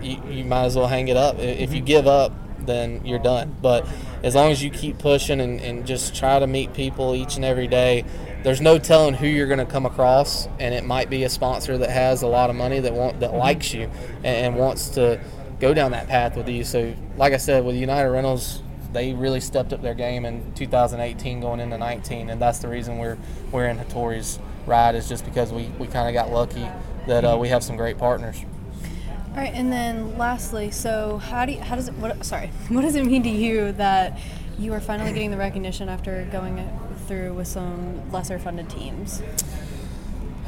you, 0.00 0.22
you 0.30 0.44
might 0.44 0.64
as 0.64 0.76
well 0.76 0.86
hang 0.86 1.08
it 1.08 1.16
up. 1.16 1.38
If 1.38 1.74
you 1.74 1.80
give 1.80 2.06
up, 2.06 2.32
then 2.66 3.04
you're 3.04 3.18
done. 3.18 3.56
But 3.62 3.86
as 4.22 4.34
long 4.34 4.50
as 4.50 4.62
you 4.62 4.70
keep 4.70 4.98
pushing 4.98 5.40
and, 5.40 5.60
and 5.60 5.86
just 5.86 6.14
try 6.14 6.38
to 6.38 6.46
meet 6.46 6.74
people 6.74 7.14
each 7.14 7.36
and 7.36 7.44
every 7.44 7.66
day, 7.66 8.04
there's 8.42 8.60
no 8.60 8.78
telling 8.78 9.14
who 9.14 9.26
you're 9.26 9.46
going 9.46 9.58
to 9.58 9.66
come 9.66 9.86
across, 9.86 10.46
and 10.60 10.74
it 10.74 10.84
might 10.84 11.10
be 11.10 11.24
a 11.24 11.28
sponsor 11.28 11.78
that 11.78 11.90
has 11.90 12.22
a 12.22 12.26
lot 12.26 12.50
of 12.50 12.56
money 12.56 12.80
that 12.80 12.92
want 12.92 13.20
that 13.20 13.34
likes 13.34 13.72
you 13.74 13.90
and, 14.18 14.26
and 14.26 14.56
wants 14.56 14.90
to 14.90 15.20
go 15.58 15.74
down 15.74 15.92
that 15.92 16.06
path 16.06 16.36
with 16.36 16.48
you. 16.48 16.62
So, 16.64 16.94
like 17.16 17.32
I 17.32 17.38
said, 17.38 17.64
with 17.64 17.76
United 17.76 18.08
Rentals, 18.08 18.62
they 18.92 19.14
really 19.14 19.40
stepped 19.40 19.72
up 19.72 19.82
their 19.82 19.94
game 19.94 20.24
in 20.24 20.52
2018 20.54 21.40
going 21.40 21.60
into 21.60 21.76
19, 21.76 22.30
and 22.30 22.40
that's 22.40 22.58
the 22.58 22.68
reason 22.68 22.98
we're 22.98 23.18
we're 23.50 23.66
in 23.66 23.78
Hattori's 23.78 24.38
ride 24.66 24.94
is 24.94 25.08
just 25.08 25.24
because 25.24 25.52
we, 25.52 25.66
we 25.78 25.86
kind 25.86 26.08
of 26.08 26.14
got 26.14 26.32
lucky 26.32 26.68
that 27.06 27.24
uh, 27.24 27.36
we 27.38 27.48
have 27.48 27.62
some 27.62 27.76
great 27.76 27.98
partners. 27.98 28.44
All 29.36 29.42
right, 29.42 29.52
and 29.52 29.70
then 29.70 30.16
lastly, 30.16 30.70
so 30.70 31.18
how 31.18 31.44
do 31.44 31.52
you, 31.52 31.60
how 31.60 31.76
does 31.76 31.88
it 31.88 31.94
what 31.96 32.24
sorry 32.24 32.46
what 32.68 32.80
does 32.80 32.94
it 32.94 33.04
mean 33.04 33.22
to 33.22 33.28
you 33.28 33.72
that 33.72 34.18
you 34.58 34.72
are 34.72 34.80
finally 34.80 35.12
getting 35.12 35.30
the 35.30 35.36
recognition 35.36 35.90
after 35.90 36.26
going 36.32 36.66
through 37.06 37.34
with 37.34 37.46
some 37.46 38.10
lesser 38.10 38.38
funded 38.38 38.70
teams? 38.70 39.20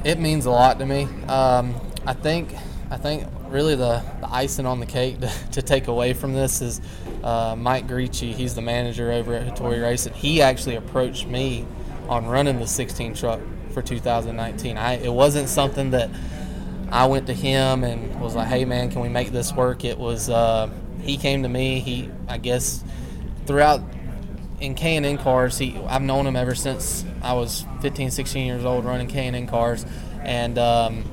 It 0.04 0.18
means 0.18 0.46
a 0.46 0.50
lot 0.50 0.78
to 0.78 0.86
me. 0.86 1.02
Um, 1.28 1.78
I 2.06 2.14
think 2.14 2.54
I 2.90 2.96
think 2.96 3.26
really 3.48 3.74
the, 3.74 4.02
the 4.20 4.32
icing 4.32 4.64
on 4.64 4.80
the 4.80 4.86
cake 4.86 5.20
to, 5.20 5.30
to 5.52 5.60
take 5.60 5.88
away 5.88 6.14
from 6.14 6.32
this 6.32 6.62
is 6.62 6.80
uh, 7.22 7.54
Mike 7.58 7.86
Greci. 7.86 8.32
He's 8.32 8.54
the 8.54 8.62
manager 8.62 9.12
over 9.12 9.34
at 9.34 9.54
Hattori 9.54 9.82
Racing. 9.82 10.14
He 10.14 10.40
actually 10.40 10.76
approached 10.76 11.26
me 11.26 11.66
on 12.08 12.24
running 12.24 12.58
the 12.58 12.66
16 12.66 13.12
truck 13.12 13.40
for 13.72 13.82
2019. 13.82 14.78
I, 14.78 14.94
it 14.94 15.12
wasn't 15.12 15.50
something 15.50 15.90
that 15.90 16.08
I 16.90 17.06
went 17.06 17.26
to 17.26 17.34
him 17.34 17.84
and 17.84 18.20
was 18.20 18.34
like, 18.34 18.48
"Hey 18.48 18.64
man, 18.64 18.90
can 18.90 19.00
we 19.00 19.08
make 19.08 19.30
this 19.30 19.52
work?" 19.52 19.84
It 19.84 19.98
was 19.98 20.30
uh, 20.30 20.70
he 21.02 21.16
came 21.16 21.42
to 21.42 21.48
me. 21.48 21.80
He 21.80 22.10
I 22.28 22.38
guess 22.38 22.82
throughout 23.46 23.82
in 24.60 24.74
K&N 24.74 25.18
cars, 25.18 25.58
he 25.58 25.76
I've 25.86 26.02
known 26.02 26.26
him 26.26 26.36
ever 26.36 26.54
since 26.54 27.04
I 27.22 27.34
was 27.34 27.64
15, 27.80 28.10
16 28.10 28.46
years 28.46 28.64
old 28.64 28.84
running 28.84 29.06
K&N 29.06 29.46
cars, 29.46 29.84
and 30.22 30.58
um, 30.58 31.04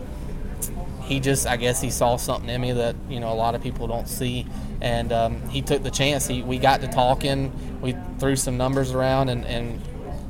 he 1.03 1.19
just 1.19 1.45
I 1.45 1.57
guess 1.57 1.81
he 1.81 1.91
saw 1.91 2.17
something 2.17 2.49
in 2.49 2.61
me 2.61 2.71
that 2.73 2.95
you 3.09 3.19
know 3.19 3.31
a 3.31 3.35
lot 3.35 3.55
of 3.55 3.61
people 3.61 3.87
don't 3.87 4.07
see, 4.07 4.47
and 4.81 5.11
um, 5.11 5.41
he 5.49 5.61
took 5.61 5.83
the 5.83 5.91
chance. 5.91 6.27
He 6.27 6.41
we 6.41 6.57
got 6.57 6.81
to 6.81 6.87
talking, 6.87 7.51
we 7.81 7.95
threw 8.19 8.35
some 8.35 8.57
numbers 8.57 8.91
around, 8.91 9.29
and, 9.29 9.45
and 9.45 9.81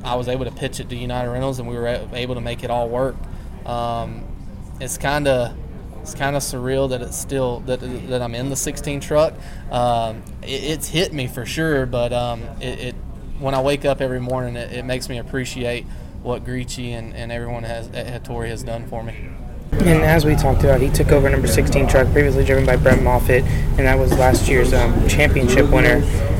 I 0.04 0.16
was 0.16 0.28
able 0.28 0.44
to 0.44 0.50
pitch 0.50 0.80
it 0.80 0.88
to 0.90 0.96
United 0.96 1.30
Rentals, 1.30 1.58
and 1.58 1.68
we 1.68 1.76
were 1.76 2.08
able 2.12 2.34
to 2.34 2.40
make 2.40 2.62
it 2.62 2.70
all 2.70 2.88
work. 2.88 3.16
Um, 3.64 4.25
it's 4.80 4.98
kind 4.98 5.28
of 5.28 5.56
it's 6.02 6.14
kind 6.14 6.36
of 6.36 6.42
surreal 6.42 6.90
that 6.90 7.02
it's 7.02 7.16
still 7.16 7.60
that, 7.60 7.80
that 7.80 8.22
I'm 8.22 8.34
in 8.34 8.48
the 8.48 8.56
16 8.56 9.00
truck. 9.00 9.34
Um, 9.72 10.22
it, 10.42 10.62
it's 10.62 10.88
hit 10.88 11.12
me 11.12 11.26
for 11.26 11.44
sure, 11.44 11.84
but 11.84 12.12
um, 12.12 12.42
it, 12.60 12.78
it 12.78 12.94
when 13.40 13.54
I 13.54 13.60
wake 13.60 13.84
up 13.84 14.00
every 14.00 14.20
morning, 14.20 14.56
it, 14.56 14.72
it 14.72 14.84
makes 14.84 15.08
me 15.08 15.18
appreciate 15.18 15.84
what 16.22 16.44
Greci 16.44 16.90
and, 16.90 17.14
and 17.14 17.32
everyone 17.32 17.64
has 17.64 17.88
at 17.88 18.06
Hattori 18.06 18.48
has 18.48 18.62
done 18.62 18.86
for 18.86 19.02
me. 19.02 19.30
And 19.72 20.02
as 20.02 20.24
we 20.24 20.36
talked 20.36 20.64
about, 20.64 20.80
he 20.80 20.90
took 20.90 21.12
over 21.12 21.28
number 21.28 21.46
16 21.46 21.86
truck, 21.88 22.10
previously 22.12 22.44
driven 22.44 22.64
by 22.64 22.76
Brett 22.76 23.02
Moffitt, 23.02 23.44
and 23.44 23.80
that 23.80 23.98
was 23.98 24.12
last 24.12 24.48
year's 24.48 24.72
um, 24.72 25.08
championship 25.08 25.70
winner. 25.70 25.96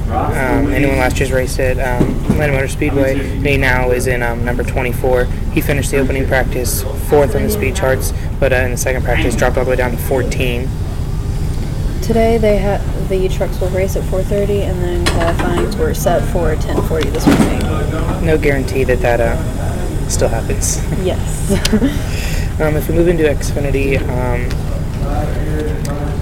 Um, 0.08 0.72
anyone 0.72 0.98
last 0.98 1.18
year's 1.18 1.32
race 1.32 1.58
at 1.58 1.78
Atlanta 2.36 2.52
Motor 2.52 2.68
Speedway, 2.68 3.18
and 3.18 3.46
he 3.46 3.56
now 3.56 3.90
is 3.92 4.06
in 4.06 4.22
um, 4.22 4.44
number 4.44 4.62
24. 4.62 5.24
He 5.54 5.62
finished 5.62 5.90
the 5.90 5.96
opening 5.96 6.26
practice 6.26 6.82
fourth 7.08 7.34
on 7.34 7.42
the 7.44 7.48
speed 7.48 7.74
charts, 7.74 8.12
but 8.38 8.52
uh, 8.52 8.56
in 8.56 8.72
the 8.72 8.76
second 8.76 9.04
practice 9.04 9.34
dropped 9.34 9.56
all 9.56 9.64
the 9.64 9.70
way 9.70 9.76
down 9.76 9.92
to 9.92 9.96
14. 9.96 10.68
Today 12.02 12.36
they 12.36 12.58
had 12.58 12.82
the 13.08 13.26
trucks 13.30 13.58
will 13.58 13.70
race 13.70 13.96
at 13.96 14.02
4:30, 14.04 14.68
and 14.68 14.82
then 14.82 15.06
qualifying 15.06 15.78
were 15.78 15.94
set 15.94 16.22
for 16.30 16.54
10:40 16.56 17.10
this 17.10 17.26
morning. 17.26 18.26
No 18.26 18.36
guarantee 18.36 18.84
that 18.84 19.00
that 19.00 19.20
uh, 19.20 20.08
still 20.08 20.28
happens. 20.28 20.76
Yes. 21.02 22.22
Um, 22.58 22.74
if 22.74 22.88
we 22.88 22.94
move 22.94 23.08
into 23.08 23.24
Xfinity, 23.24 24.00
um, 24.08 24.40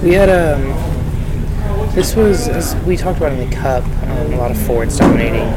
we 0.03 0.13
had 0.13 0.29
um, 0.29 0.94
this 1.95 2.15
was 2.15 2.47
as 2.49 2.75
we 2.83 2.97
talked 2.97 3.17
about 3.17 3.31
in 3.31 3.49
the 3.49 3.55
Cup, 3.55 3.85
um, 3.85 4.33
a 4.33 4.37
lot 4.37 4.51
of 4.51 4.61
Fords 4.67 4.97
dominating. 4.97 5.49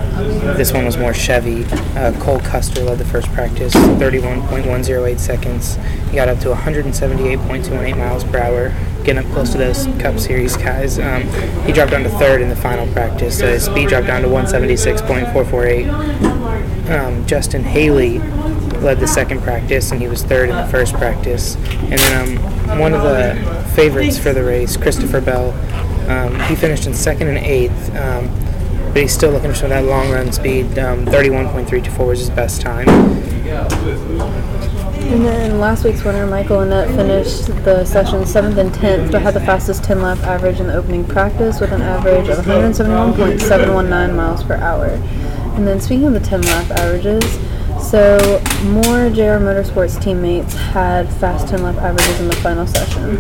This 0.57 0.73
one 0.73 0.87
was 0.87 0.97
more 0.97 1.13
Chevy. 1.13 1.65
Uh, 1.97 2.13
Cole 2.21 2.39
Custer 2.41 2.85
led 2.85 2.99
the 2.99 3.05
first 3.05 3.27
practice, 3.33 3.75
31.108 3.75 5.19
seconds. 5.19 5.77
He 6.11 6.15
got 6.15 6.29
up 6.29 6.39
to 6.41 6.55
178.28 6.55 7.99
miles 7.99 8.23
per 8.23 8.39
hour, 8.39 8.73
getting 9.03 9.25
up 9.25 9.33
close 9.33 9.51
to 9.53 9.59
those 9.59 9.87
Cup 9.99 10.21
Series 10.21 10.57
guys. 10.57 11.01
Um, 11.01 11.23
he 11.65 11.73
dropped 11.73 11.91
down 11.91 12.05
to 12.05 12.11
third 12.11 12.41
in 12.41 12.49
the 12.49 12.57
final 12.57 12.87
practice. 12.93 13.39
So 13.39 13.49
his 13.49 13.65
speed 13.65 13.89
dropped 13.89 14.07
down 14.07 14.23
to 14.23 14.29
176.448 14.29 16.39
um, 16.89 17.27
Justin 17.27 17.63
Haley 17.63 18.19
led 18.81 19.01
the 19.01 19.07
second 19.07 19.43
practice, 19.43 19.93
and 19.93 20.01
he 20.01 20.09
was 20.09 20.23
third 20.23 20.49
in 20.49 20.57
the 20.57 20.67
first 20.67 20.95
practice. 20.95 21.57
And 21.57 21.99
then 21.99 22.71
um, 22.71 22.79
one 22.79 22.95
of 22.95 23.03
the 23.03 23.35
favorites 23.75 24.19
for 24.19 24.33
the 24.33 24.43
race, 24.43 24.77
Christopher 24.77 25.21
Bell, 25.21 25.53
um, 26.09 26.39
he 26.49 26.57
finished 26.57 26.87
in 26.87 26.95
second 26.95 27.29
and 27.29 27.39
eighth, 27.39 27.95
um, 27.95 28.29
but 28.93 29.03
he's 29.03 29.13
still 29.13 29.31
looking 29.31 29.53
for 29.53 29.65
of 29.65 29.71
that 29.71 29.85
long 29.85 30.11
run 30.11 30.33
speed. 30.33 30.79
Um, 30.79 31.05
31.324 31.07 32.07
was 32.07 32.19
his 32.21 32.31
best 32.31 32.61
time. 32.61 32.89
And 35.09 35.25
then 35.25 35.59
last 35.59 35.85
week's 35.85 36.05
winner, 36.05 36.27
Michael 36.27 36.59
Annett, 36.59 36.95
finished 36.95 37.47
the 37.65 37.85
session 37.85 38.27
seventh 38.27 38.59
and 38.59 38.75
tenth, 38.75 39.11
but 39.11 39.23
had 39.23 39.33
the 39.35 39.41
fastest 39.41 39.85
10 39.85 40.03
lap 40.03 40.19
average 40.19 40.61
in 40.61 40.67
the 40.67 40.75
opening 40.75 41.05
practice 41.05 41.61
with 41.61 41.73
an 41.73 41.81
average 41.81 42.29
of 42.29 42.45
171.719 42.45 44.15
miles 44.15 44.43
per 44.45 44.57
hour. 44.57 44.87
And 45.57 45.67
then 45.67 45.81
speaking 45.81 46.07
of 46.07 46.13
the 46.13 46.21
10 46.21 46.43
lap 46.43 46.71
averages, 46.73 47.25
so 47.91 48.19
more 48.65 49.09
JR 49.09 49.41
Motorsports 49.41 50.03
teammates 50.03 50.53
had 50.55 51.11
fast 51.15 51.49
10 51.49 51.63
lap 51.63 51.77
averages 51.77 52.21
in 52.21 52.29
the 52.29 52.37
final 52.37 52.67
session. 52.67 53.17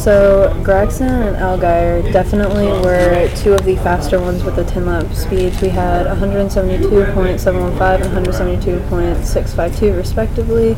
So 0.00 0.48
Gragson 0.64 1.28
and 1.28 1.36
Allgaier 1.36 2.10
definitely 2.10 2.68
were 2.68 3.30
two 3.36 3.52
of 3.52 3.66
the 3.66 3.76
faster 3.76 4.18
ones 4.18 4.42
with 4.42 4.56
the 4.56 4.64
10 4.64 4.86
lap 4.86 5.12
speeds. 5.12 5.60
We 5.60 5.68
had 5.68 6.06
172.715 6.06 8.16
and 8.16 8.26
172.652 8.26 9.94
respectively, 9.94 10.72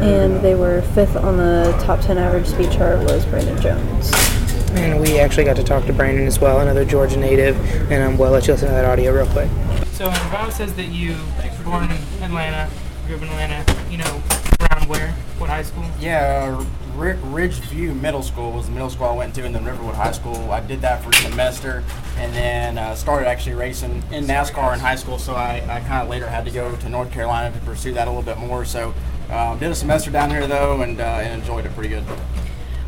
and 0.00 0.40
they 0.40 0.54
were 0.54 0.80
fifth 0.80 1.14
on 1.14 1.36
the 1.36 1.78
top 1.84 2.00
10 2.00 2.16
average 2.16 2.46
speed 2.46 2.72
chart 2.72 3.00
was 3.00 3.26
Brandon 3.26 3.60
Jones. 3.60 4.10
And 4.70 4.98
we 4.98 5.18
actually 5.18 5.44
got 5.44 5.56
to 5.56 5.62
talk 5.62 5.84
to 5.84 5.92
Brandon 5.92 6.26
as 6.26 6.40
well, 6.40 6.60
another 6.60 6.86
Georgia 6.86 7.18
native. 7.18 7.58
And 7.92 8.02
um, 8.02 8.16
well, 8.16 8.32
let's 8.32 8.48
listen 8.48 8.68
to 8.68 8.74
that 8.74 8.86
audio 8.86 9.14
real 9.14 9.26
quick. 9.26 9.50
So 9.92 10.06
um, 10.06 10.30
Bob 10.32 10.52
says 10.52 10.72
that 10.76 10.86
you 10.86 11.18
were 11.58 11.64
born 11.64 11.84
in 11.84 11.90
Atlanta, 12.22 12.70
grew 13.06 13.16
up 13.16 13.22
in 13.22 13.28
Atlanta. 13.28 13.90
You 13.90 13.98
know, 13.98 14.22
around 14.58 14.88
where? 14.88 15.10
What 15.36 15.50
high 15.50 15.62
school? 15.62 15.84
Yeah, 16.00 16.50
uh, 16.50 16.60
Ri- 16.60 16.66
Ridgeview 16.94 18.00
Middle 18.00 18.22
School 18.22 18.52
was 18.52 18.66
the 18.66 18.72
middle 18.72 18.88
school 18.88 19.06
I 19.06 19.12
went 19.12 19.34
to, 19.34 19.44
and 19.44 19.54
then 19.54 19.64
Riverwood 19.64 19.96
High 19.96 20.12
School. 20.12 20.50
I 20.50 20.60
did 20.60 20.80
that 20.82 21.02
for 21.02 21.10
a 21.10 21.14
semester, 21.14 21.82
and 22.18 22.32
then 22.32 22.78
uh, 22.78 22.94
started 22.94 23.26
actually 23.26 23.56
racing 23.56 24.02
in 24.12 24.24
NASCAR 24.24 24.74
in 24.74 24.80
high 24.80 24.94
school. 24.94 25.18
So 25.18 25.34
I, 25.34 25.56
I 25.68 25.80
kind 25.80 26.02
of 26.02 26.08
later 26.08 26.28
had 26.28 26.44
to 26.44 26.50
go 26.50 26.74
to 26.74 26.88
North 26.88 27.10
Carolina 27.10 27.54
to 27.54 27.64
pursue 27.64 27.92
that 27.94 28.06
a 28.06 28.10
little 28.10 28.22
bit 28.22 28.38
more. 28.38 28.64
So 28.64 28.94
um, 29.30 29.58
did 29.58 29.70
a 29.70 29.74
semester 29.74 30.10
down 30.10 30.30
here 30.30 30.46
though, 30.46 30.82
and, 30.82 31.00
uh, 31.00 31.04
and 31.04 31.40
enjoyed 31.40 31.66
it 31.66 31.74
pretty 31.74 31.88
good. 31.88 32.04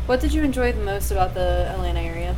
What 0.05 0.21
did 0.21 0.33
you 0.33 0.43
enjoy 0.43 0.71
the 0.71 0.81
most 0.81 1.11
about 1.11 1.33
the 1.33 1.67
Atlanta 1.69 1.99
area? 1.99 2.35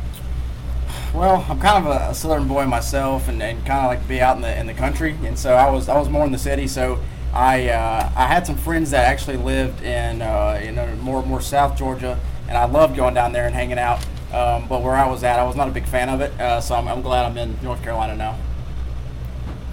Well, 1.14 1.44
I'm 1.48 1.60
kind 1.60 1.86
of 1.86 1.92
a, 1.92 2.10
a 2.10 2.14
southern 2.14 2.48
boy 2.48 2.66
myself, 2.66 3.28
and, 3.28 3.40
and 3.40 3.64
kind 3.64 3.80
of 3.80 3.86
like 3.86 4.02
to 4.02 4.08
be 4.08 4.20
out 4.20 4.36
in 4.36 4.42
the 4.42 4.58
in 4.58 4.66
the 4.66 4.74
country. 4.74 5.16
And 5.24 5.38
so 5.38 5.54
I 5.54 5.70
was 5.70 5.88
I 5.88 5.96
was 5.96 6.08
more 6.08 6.24
in 6.26 6.32
the 6.32 6.38
city. 6.38 6.66
So 6.66 6.98
I 7.32 7.68
uh, 7.68 8.12
I 8.16 8.26
had 8.26 8.46
some 8.46 8.56
friends 8.56 8.90
that 8.90 9.04
actually 9.06 9.36
lived 9.36 9.82
in 9.82 10.22
uh, 10.22 10.60
you 10.62 10.72
know 10.72 10.92
more 10.96 11.22
more 11.22 11.40
South 11.40 11.76
Georgia, 11.76 12.18
and 12.48 12.58
I 12.58 12.64
loved 12.64 12.96
going 12.96 13.14
down 13.14 13.32
there 13.32 13.46
and 13.46 13.54
hanging 13.54 13.78
out. 13.78 14.04
Um, 14.32 14.68
but 14.68 14.82
where 14.82 14.94
I 14.94 15.08
was 15.08 15.24
at, 15.24 15.38
I 15.38 15.44
was 15.44 15.56
not 15.56 15.68
a 15.68 15.72
big 15.72 15.86
fan 15.86 16.08
of 16.08 16.20
it. 16.20 16.32
Uh, 16.40 16.60
so 16.60 16.76
I'm, 16.76 16.86
I'm 16.86 17.02
glad 17.02 17.26
I'm 17.26 17.36
in 17.36 17.58
North 17.62 17.82
Carolina 17.82 18.16
now. 18.16 18.38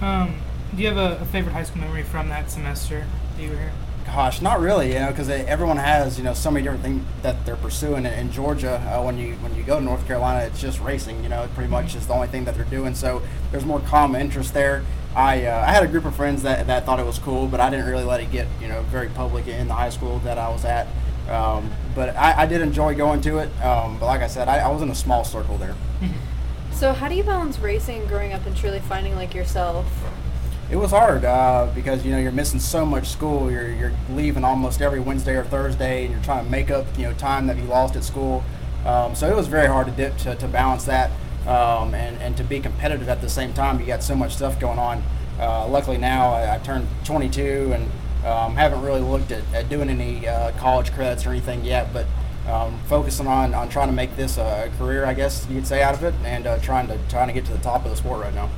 Um, 0.00 0.40
do 0.74 0.82
you 0.82 0.88
have 0.88 0.96
a, 0.96 1.22
a 1.22 1.24
favorite 1.26 1.52
high 1.52 1.62
school 1.62 1.80
memory 1.80 2.02
from 2.02 2.28
that 2.28 2.50
semester 2.50 3.06
that 3.36 3.42
you 3.42 3.50
were 3.50 3.56
here? 3.56 3.72
Gosh, 4.04 4.40
not 4.40 4.60
really, 4.60 4.94
you 4.94 5.00
know, 5.00 5.10
because 5.10 5.28
everyone 5.28 5.76
has 5.76 6.16
you 6.16 6.24
know 6.24 6.34
so 6.34 6.50
many 6.50 6.62
different 6.62 6.82
things 6.82 7.04
that 7.22 7.44
they're 7.44 7.56
pursuing. 7.56 8.06
In, 8.06 8.12
in 8.12 8.32
Georgia, 8.32 8.78
uh, 8.80 9.02
when 9.02 9.18
you 9.18 9.34
when 9.34 9.54
you 9.54 9.62
go 9.62 9.78
to 9.78 9.84
North 9.84 10.06
Carolina, 10.06 10.46
it's 10.46 10.60
just 10.60 10.80
racing. 10.80 11.22
You 11.22 11.28
know, 11.28 11.42
it 11.42 11.54
pretty 11.54 11.70
much 11.70 11.94
is 11.94 12.06
the 12.06 12.14
only 12.14 12.28
thing 12.28 12.44
that 12.44 12.54
they're 12.54 12.64
doing. 12.64 12.94
So 12.94 13.22
there's 13.50 13.64
more 13.64 13.80
common 13.80 14.20
interest 14.20 14.54
there. 14.54 14.84
I 15.18 15.46
uh, 15.46 15.64
I 15.66 15.72
had 15.72 15.82
a 15.82 15.88
group 15.88 16.04
of 16.04 16.14
friends 16.14 16.42
that, 16.44 16.68
that 16.68 16.86
thought 16.86 17.00
it 17.00 17.06
was 17.06 17.18
cool, 17.18 17.48
but 17.48 17.58
I 17.58 17.70
didn't 17.70 17.86
really 17.86 18.04
let 18.04 18.20
it 18.20 18.30
get 18.30 18.46
you 18.60 18.68
know 18.68 18.82
very 18.82 19.08
public 19.08 19.48
in 19.48 19.66
the 19.66 19.74
high 19.74 19.90
school 19.90 20.20
that 20.20 20.38
I 20.38 20.48
was 20.48 20.64
at. 20.64 20.86
Um, 21.28 21.72
but 21.94 22.16
I, 22.16 22.42
I 22.42 22.46
did 22.46 22.60
enjoy 22.60 22.94
going 22.94 23.20
to 23.22 23.38
it. 23.38 23.48
Um, 23.60 23.98
but 23.98 24.06
like 24.06 24.22
I 24.22 24.28
said, 24.28 24.48
I, 24.48 24.58
I 24.58 24.68
was 24.68 24.80
in 24.80 24.88
a 24.90 24.94
small 24.94 25.24
circle 25.24 25.58
there. 25.58 25.74
So 26.70 26.92
how 26.92 27.08
do 27.08 27.16
you 27.16 27.24
balance 27.24 27.58
racing, 27.58 28.06
growing 28.06 28.32
up, 28.32 28.46
and 28.46 28.56
truly 28.56 28.78
finding 28.78 29.16
like 29.16 29.34
yourself? 29.34 29.84
It 30.70 30.76
was 30.76 30.92
hard 30.92 31.24
uh, 31.24 31.68
because 31.74 32.04
you 32.04 32.12
know 32.12 32.18
you're 32.18 32.30
missing 32.30 32.60
so 32.60 32.86
much 32.86 33.08
school. 33.08 33.50
You're 33.50 33.70
you're 33.70 33.92
leaving 34.10 34.44
almost 34.44 34.80
every 34.80 35.00
Wednesday 35.00 35.34
or 35.34 35.42
Thursday, 35.42 36.04
and 36.04 36.14
you're 36.14 36.22
trying 36.22 36.44
to 36.44 36.50
make 36.50 36.70
up 36.70 36.86
you 36.96 37.02
know 37.02 37.12
time 37.14 37.48
that 37.48 37.56
you 37.56 37.64
lost 37.64 37.96
at 37.96 38.04
school. 38.04 38.44
Um, 38.86 39.16
so 39.16 39.28
it 39.28 39.34
was 39.34 39.48
very 39.48 39.66
hard 39.66 39.88
to 39.88 39.92
dip 39.92 40.16
to, 40.18 40.36
to 40.36 40.46
balance 40.46 40.84
that 40.84 41.10
um, 41.48 41.94
and 41.94 42.20
and 42.20 42.36
to 42.36 42.44
be 42.44 42.60
competitive 42.60 43.08
at 43.08 43.20
the 43.20 43.28
same 43.28 43.52
time. 43.52 43.80
You 43.80 43.86
got 43.86 44.02
so 44.02 44.14
much 44.14 44.36
stuff 44.36 44.60
going 44.60 44.78
on. 44.78 45.02
Uh, 45.40 45.66
luckily 45.68 45.98
now 45.98 46.32
I, 46.32 46.56
I 46.56 46.58
turned 46.58 46.86
22 47.04 47.72
and 47.72 47.90
um, 48.26 48.56
haven't 48.56 48.82
really 48.82 49.00
looked 49.00 49.30
at, 49.30 49.42
at 49.54 49.68
doing 49.68 49.88
any 49.88 50.26
uh, 50.26 50.52
college 50.58 50.92
credits 50.92 51.24
or 51.24 51.30
anything 51.30 51.64
yet, 51.64 51.92
but 51.92 52.06
um, 52.48 52.78
focusing 52.86 53.26
on, 53.26 53.54
on 53.54 53.68
trying 53.68 53.88
to 53.88 53.94
make 53.94 54.16
this 54.16 54.38
a 54.38 54.70
career, 54.78 55.04
I 55.04 55.14
guess 55.14 55.46
you 55.48 55.56
could 55.56 55.66
say, 55.66 55.82
out 55.82 55.94
of 55.94 56.02
it, 56.02 56.14
and 56.24 56.46
uh, 56.46 56.58
trying 56.58 56.88
to 56.88 56.98
trying 57.08 57.28
to 57.28 57.32
get 57.32 57.44
to 57.46 57.52
the 57.52 57.58
top 57.58 57.84
of 57.84 57.90
the 57.90 57.96
sport 57.96 58.20
right 58.20 58.34
now. 58.34 58.48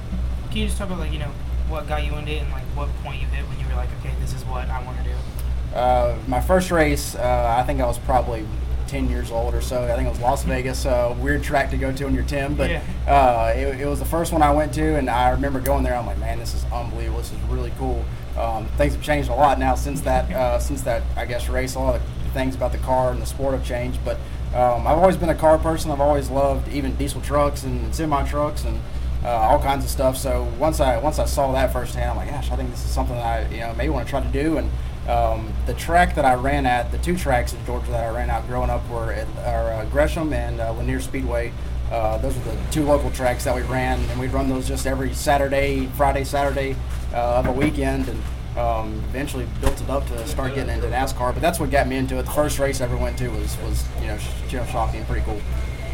Can 0.49 0.59
you 0.59 0.67
just 0.67 0.79
talk 0.79 0.89
about 0.89 1.01
like 1.01 1.13
you 1.13 1.19
know 1.19 1.33
what 1.69 1.87
got 1.89 2.05
you 2.05 2.17
into 2.17 2.33
it 2.33 2.43
and 2.43 2.51
like 2.51 2.65
what 2.75 2.89
point 3.03 3.21
you 3.21 3.27
hit 3.29 3.47
when 3.49 3.59
you 3.61 3.67
were 3.67 3.75
like, 3.75 3.89
okay, 4.01 4.15
this 4.21 4.35
is 4.35 4.45
what 4.45 4.69
I 4.69 4.83
want 4.85 4.99
to 4.99 5.05
do? 5.05 5.77
Uh, 5.77 6.19
my 6.27 6.41
first 6.41 6.71
race, 6.71 7.15
uh, 7.15 7.57
I 7.59 7.63
think 7.65 7.81
I 7.81 7.87
was 7.87 7.99
probably 7.99 8.47
10 8.91 9.09
years 9.09 9.31
old 9.31 9.55
or 9.55 9.61
so. 9.61 9.85
I 9.85 9.95
think 9.95 10.07
it 10.07 10.11
was 10.11 10.21
Las 10.21 10.43
Vegas, 10.43 10.85
uh, 10.85 11.15
weird 11.21 11.43
track 11.45 11.71
to 11.71 11.77
go 11.77 11.93
to 11.93 12.05
when 12.05 12.15
you're 12.15 12.25
10, 12.25 12.55
but 12.55 12.71
Yeah. 12.71 12.83
uh, 13.07 13.53
it, 13.57 13.81
it 13.81 13.87
was 13.87 14.01
the 14.01 14.05
first 14.05 14.33
one 14.33 14.43
I 14.43 14.53
went 14.53 14.75
to, 14.75 14.97
and 14.97 15.09
I 15.09 15.31
remember 15.31 15.61
going 15.61 15.85
there. 15.85 15.95
I'm 15.95 16.07
like, 16.07 16.19
man, 16.19 16.39
this 16.41 16.55
is 16.55 16.65
unbelievable. 16.73 17.19
This 17.21 17.31
is 17.31 17.39
really 17.49 17.73
cool. 17.79 18.05
Um, 18.37 18.67
things 18.77 18.95
have 18.95 19.03
changed 19.03 19.29
a 19.31 19.35
lot 19.35 19.59
now 19.59 19.75
since 19.77 20.01
that 20.03 20.31
uh, 20.33 20.59
since 20.59 20.83
that 20.83 21.03
I 21.17 21.25
guess 21.27 21.49
race. 21.49 21.75
A 21.75 21.79
lot 21.81 21.97
of 21.97 22.03
the 22.25 22.31
things 22.31 22.55
about 22.55 22.73
the 22.73 22.79
car 22.79 23.11
and 23.13 23.21
the 23.21 23.27
sport 23.27 23.55
have 23.55 23.65
changed, 23.65 23.99
but 24.05 24.17
um, 24.55 24.87
I've 24.87 24.99
always 24.99 25.17
been 25.17 25.29
a 25.31 25.35
car 25.35 25.59
person. 25.59 25.91
I've 25.91 26.01
always 26.01 26.31
loved 26.31 26.69
even 26.73 26.95
diesel 26.97 27.21
trucks 27.21 27.65
and 27.65 27.95
semi 27.95 28.23
trucks 28.29 28.65
and 28.65 28.81
uh, 29.25 29.29
all 29.29 29.59
kinds 29.61 29.85
of 29.85 29.91
stuff. 29.91 30.17
So 30.17 30.49
once 30.59 30.81
I 30.81 30.97
once 30.99 31.19
I 31.19 31.27
saw 31.27 31.53
that 31.53 31.73
firsthand, 31.73 32.11
I'm 32.11 32.17
like, 32.17 32.31
gosh, 32.31 32.51
I 32.51 32.57
think 32.57 32.71
this 32.71 32.85
is 32.85 32.91
something 32.91 33.17
that 33.17 33.27
I 33.51 33.55
you 33.55 33.61
know 33.61 33.75
maybe 33.75 33.91
want 33.91 34.07
to 34.07 34.11
try 34.11 34.21
to 34.21 34.29
do. 34.29 34.57
And 34.59 34.71
um, 35.11 35.53
the 35.67 35.75
track 35.75 36.15
that 36.15 36.25
I 36.25 36.35
ran 36.35 36.67
at, 36.67 36.93
the 36.93 36.99
two 36.99 37.17
tracks 37.17 37.53
in 37.53 37.65
Georgia 37.67 37.91
that 37.91 38.05
I 38.05 38.15
ran 38.15 38.31
out 38.31 38.47
growing 38.47 38.71
up 38.71 38.89
were 38.89 39.13
at 39.13 39.27
are, 39.45 39.73
uh, 39.73 39.85
Gresham 39.87 40.33
and 40.33 40.61
uh, 40.61 40.73
Lanier 40.73 41.01
Speedway. 41.01 41.53
Uh, 41.91 42.19
those 42.19 42.37
are 42.37 42.41
the 42.41 42.57
two 42.71 42.85
local 42.85 43.11
tracks 43.11 43.43
that 43.45 43.55
we 43.55 43.63
ran, 43.63 43.99
and 44.11 44.21
we'd 44.21 44.33
run 44.33 44.49
those 44.49 44.69
just 44.69 44.87
every 44.87 45.13
Saturday, 45.13 45.87
Friday, 45.97 46.23
Saturday 46.23 46.77
uh, 47.13 47.39
of 47.39 47.47
a 47.47 47.53
weekend, 47.53 48.09
and 48.09 48.23
um, 48.57 48.95
eventually 49.09 49.49
built 49.61 49.81
it 49.81 49.91
up 49.91 50.07
to 50.07 50.27
start 50.29 50.55
getting 50.55 50.73
into 50.73 50.87
NASCAR. 50.87 51.33
But 51.33 51.41
that's 51.41 51.59
what 51.59 51.71
got 51.71 51.89
me 51.89 51.97
into 51.97 52.19
it. 52.19 52.23
The 52.23 52.31
first 52.31 52.61
race 52.61 52.81
I 52.81 52.85
ever 52.85 52.97
went 52.97 53.19
to 53.19 53.29
was 53.31 53.57
was 53.63 53.85
you 54.01 54.07
know 54.07 54.19
sh- 54.19 54.71
shocking, 54.71 55.05
pretty 55.07 55.25
cool. 55.25 55.41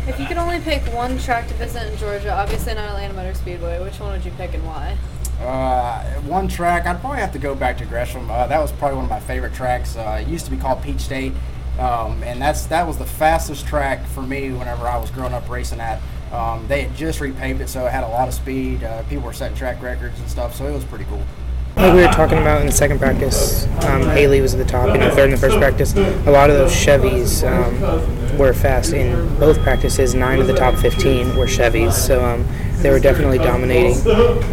If 0.06 0.20
you 0.20 0.26
could 0.26 0.36
only 0.36 0.60
pick 0.60 0.82
one 0.94 1.18
track 1.18 1.48
to 1.48 1.54
visit 1.54 1.90
in 1.90 1.98
Georgia, 1.98 2.32
obviously 2.32 2.74
not 2.74 2.90
Atlanta 2.90 3.14
Motor 3.14 3.34
Speedway, 3.34 3.82
which 3.82 3.98
one 3.98 4.12
would 4.12 4.24
you 4.24 4.30
pick 4.32 4.52
and 4.52 4.64
why? 4.66 4.96
Uh, 5.40 6.02
one 6.22 6.48
track, 6.48 6.86
I'd 6.86 7.00
probably 7.00 7.18
have 7.18 7.32
to 7.32 7.38
go 7.38 7.54
back 7.54 7.76
to 7.78 7.84
Gresham. 7.84 8.30
Uh, 8.30 8.46
that 8.46 8.58
was 8.58 8.72
probably 8.72 8.96
one 8.96 9.04
of 9.04 9.10
my 9.10 9.20
favorite 9.20 9.54
tracks. 9.54 9.96
Uh, 9.96 10.22
it 10.22 10.28
used 10.28 10.44
to 10.46 10.50
be 10.50 10.56
called 10.56 10.82
Peach 10.82 11.00
State, 11.00 11.32
um, 11.78 12.22
and 12.22 12.40
that's 12.40 12.66
that 12.66 12.86
was 12.86 12.96
the 12.96 13.04
fastest 13.04 13.66
track 13.66 14.06
for 14.06 14.22
me 14.22 14.50
whenever 14.52 14.86
I 14.86 14.96
was 14.96 15.10
growing 15.10 15.34
up 15.34 15.48
racing 15.48 15.80
at. 15.80 16.00
Um, 16.32 16.66
they 16.68 16.82
had 16.82 16.96
just 16.96 17.20
repaved 17.20 17.60
it, 17.60 17.68
so 17.68 17.86
it 17.86 17.92
had 17.92 18.02
a 18.02 18.08
lot 18.08 18.28
of 18.28 18.34
speed. 18.34 18.82
Uh, 18.82 19.02
people 19.04 19.24
were 19.24 19.32
setting 19.32 19.56
track 19.56 19.80
records 19.82 20.18
and 20.18 20.28
stuff, 20.28 20.54
so 20.54 20.66
it 20.66 20.72
was 20.72 20.84
pretty 20.84 21.04
cool. 21.04 21.22
Like 21.76 21.92
we 21.92 22.00
were 22.00 22.08
talking 22.12 22.38
about 22.38 22.62
in 22.62 22.66
the 22.66 22.72
second 22.72 22.98
practice, 22.98 23.66
um, 23.84 24.02
Haley 24.02 24.40
was 24.40 24.54
at 24.54 24.58
the 24.58 24.64
top, 24.64 24.94
you 24.94 24.98
know, 24.98 25.14
third 25.14 25.26
in 25.26 25.32
the 25.32 25.36
first 25.36 25.58
practice. 25.58 25.94
A 25.94 26.30
lot 26.30 26.48
of 26.48 26.56
those 26.56 26.72
Chevys 26.72 27.44
um, 27.46 28.38
were 28.38 28.54
fast 28.54 28.94
in 28.94 29.38
both 29.38 29.60
practices. 29.60 30.14
Nine 30.14 30.40
of 30.40 30.46
the 30.46 30.54
top 30.54 30.74
15 30.74 31.36
were 31.36 31.44
Chevys, 31.44 31.92
so 31.92 32.24
um, 32.24 32.46
they 32.82 32.90
were 32.90 32.98
definitely 32.98 33.36
dominating. 33.36 33.94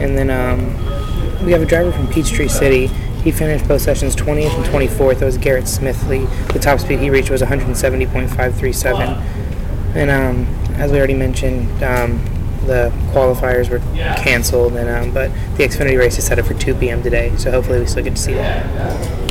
And 0.02 0.17
then 0.17 0.30
um, 0.30 1.45
we 1.45 1.54
have 1.54 1.62
a 1.62 1.65
driver 1.65 1.93
from 1.93 2.08
Peachtree 2.08 2.50
City. 2.50 2.88
He 3.24 3.32
finished 3.32 3.69
both 3.69 3.82
sessions 3.82 4.17
20th 4.17 4.54
and 4.58 4.65
24th. 4.65 5.19
That 5.19 5.26
was 5.26 5.38
Garrett 5.38 5.63
Smithley. 5.63 6.28
The 6.52 6.60
top 6.60 6.82
speed 6.82 7.00
he 7.00 7.10
reached 7.10 7.30
was 7.30 7.41
170.537. 7.41 9.00
And 9.95 10.10
um, 10.12 10.45
as 10.76 10.91
we 10.91 10.97
already 10.97 11.13
mentioned, 11.13 11.84
um, 11.84 12.21
the 12.65 12.91
qualifiers 13.12 13.69
were 13.69 13.80
canceled, 14.17 14.76
and 14.76 14.89
um, 14.89 15.13
but 15.13 15.32
the 15.58 15.63
Xfinity 15.63 15.97
race 15.97 16.17
is 16.17 16.26
set 16.26 16.39
up 16.39 16.45
for 16.45 16.54
2 16.54 16.76
p.m. 16.76 17.04
today, 17.04 17.36
so 17.38 17.52
hopefully 17.52 17.80
we 17.80 17.86
still 17.86 18.04
get 18.04 18.15
to 18.15 18.21
see 18.21 18.34
that. 18.34 18.65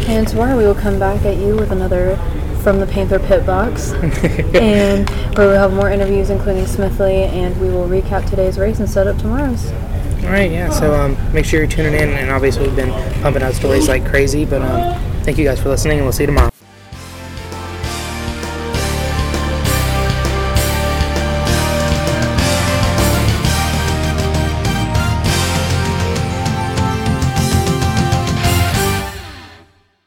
And 0.09 0.27
tomorrow 0.27 0.57
we 0.57 0.65
will 0.65 0.75
come 0.75 0.99
back 0.99 1.25
at 1.25 1.37
you 1.37 1.57
with 1.57 1.71
another 1.71 2.17
from 2.63 2.79
the 2.79 2.87
Panther 2.87 3.19
Pit 3.19 3.45
Box, 3.45 3.93
and 4.55 5.09
where 5.37 5.49
we'll 5.49 5.59
have 5.59 5.73
more 5.73 5.91
interviews, 5.91 6.31
including 6.31 6.65
Smithley, 6.65 7.27
and 7.29 7.61
we 7.61 7.69
will 7.69 7.89
recap 7.89 8.29
today's 8.29 8.59
race 8.59 8.79
and 8.79 8.89
set 8.89 9.07
up 9.07 9.19
tomorrow's. 9.19 9.71
All 10.23 10.29
right, 10.29 10.51
yeah. 10.51 10.71
So 10.71 10.95
um, 10.95 11.17
make 11.33 11.45
sure 11.45 11.59
you're 11.59 11.69
tuning 11.69 11.95
in, 11.95 12.11
and 12.11 12.31
obviously 12.31 12.67
we've 12.67 12.77
been 12.77 12.93
pumping 13.23 13.43
out 13.43 13.55
stories 13.55 13.89
like 13.89 14.07
crazy. 14.07 14.45
But 14.45 14.63
um, 14.63 15.03
thank 15.25 15.37
you 15.37 15.45
guys 15.45 15.61
for 15.61 15.69
listening, 15.69 15.99
and 15.99 16.07
we'll 16.07 16.13
see 16.13 16.23
you 16.23 16.29
tomorrow. 16.29 16.52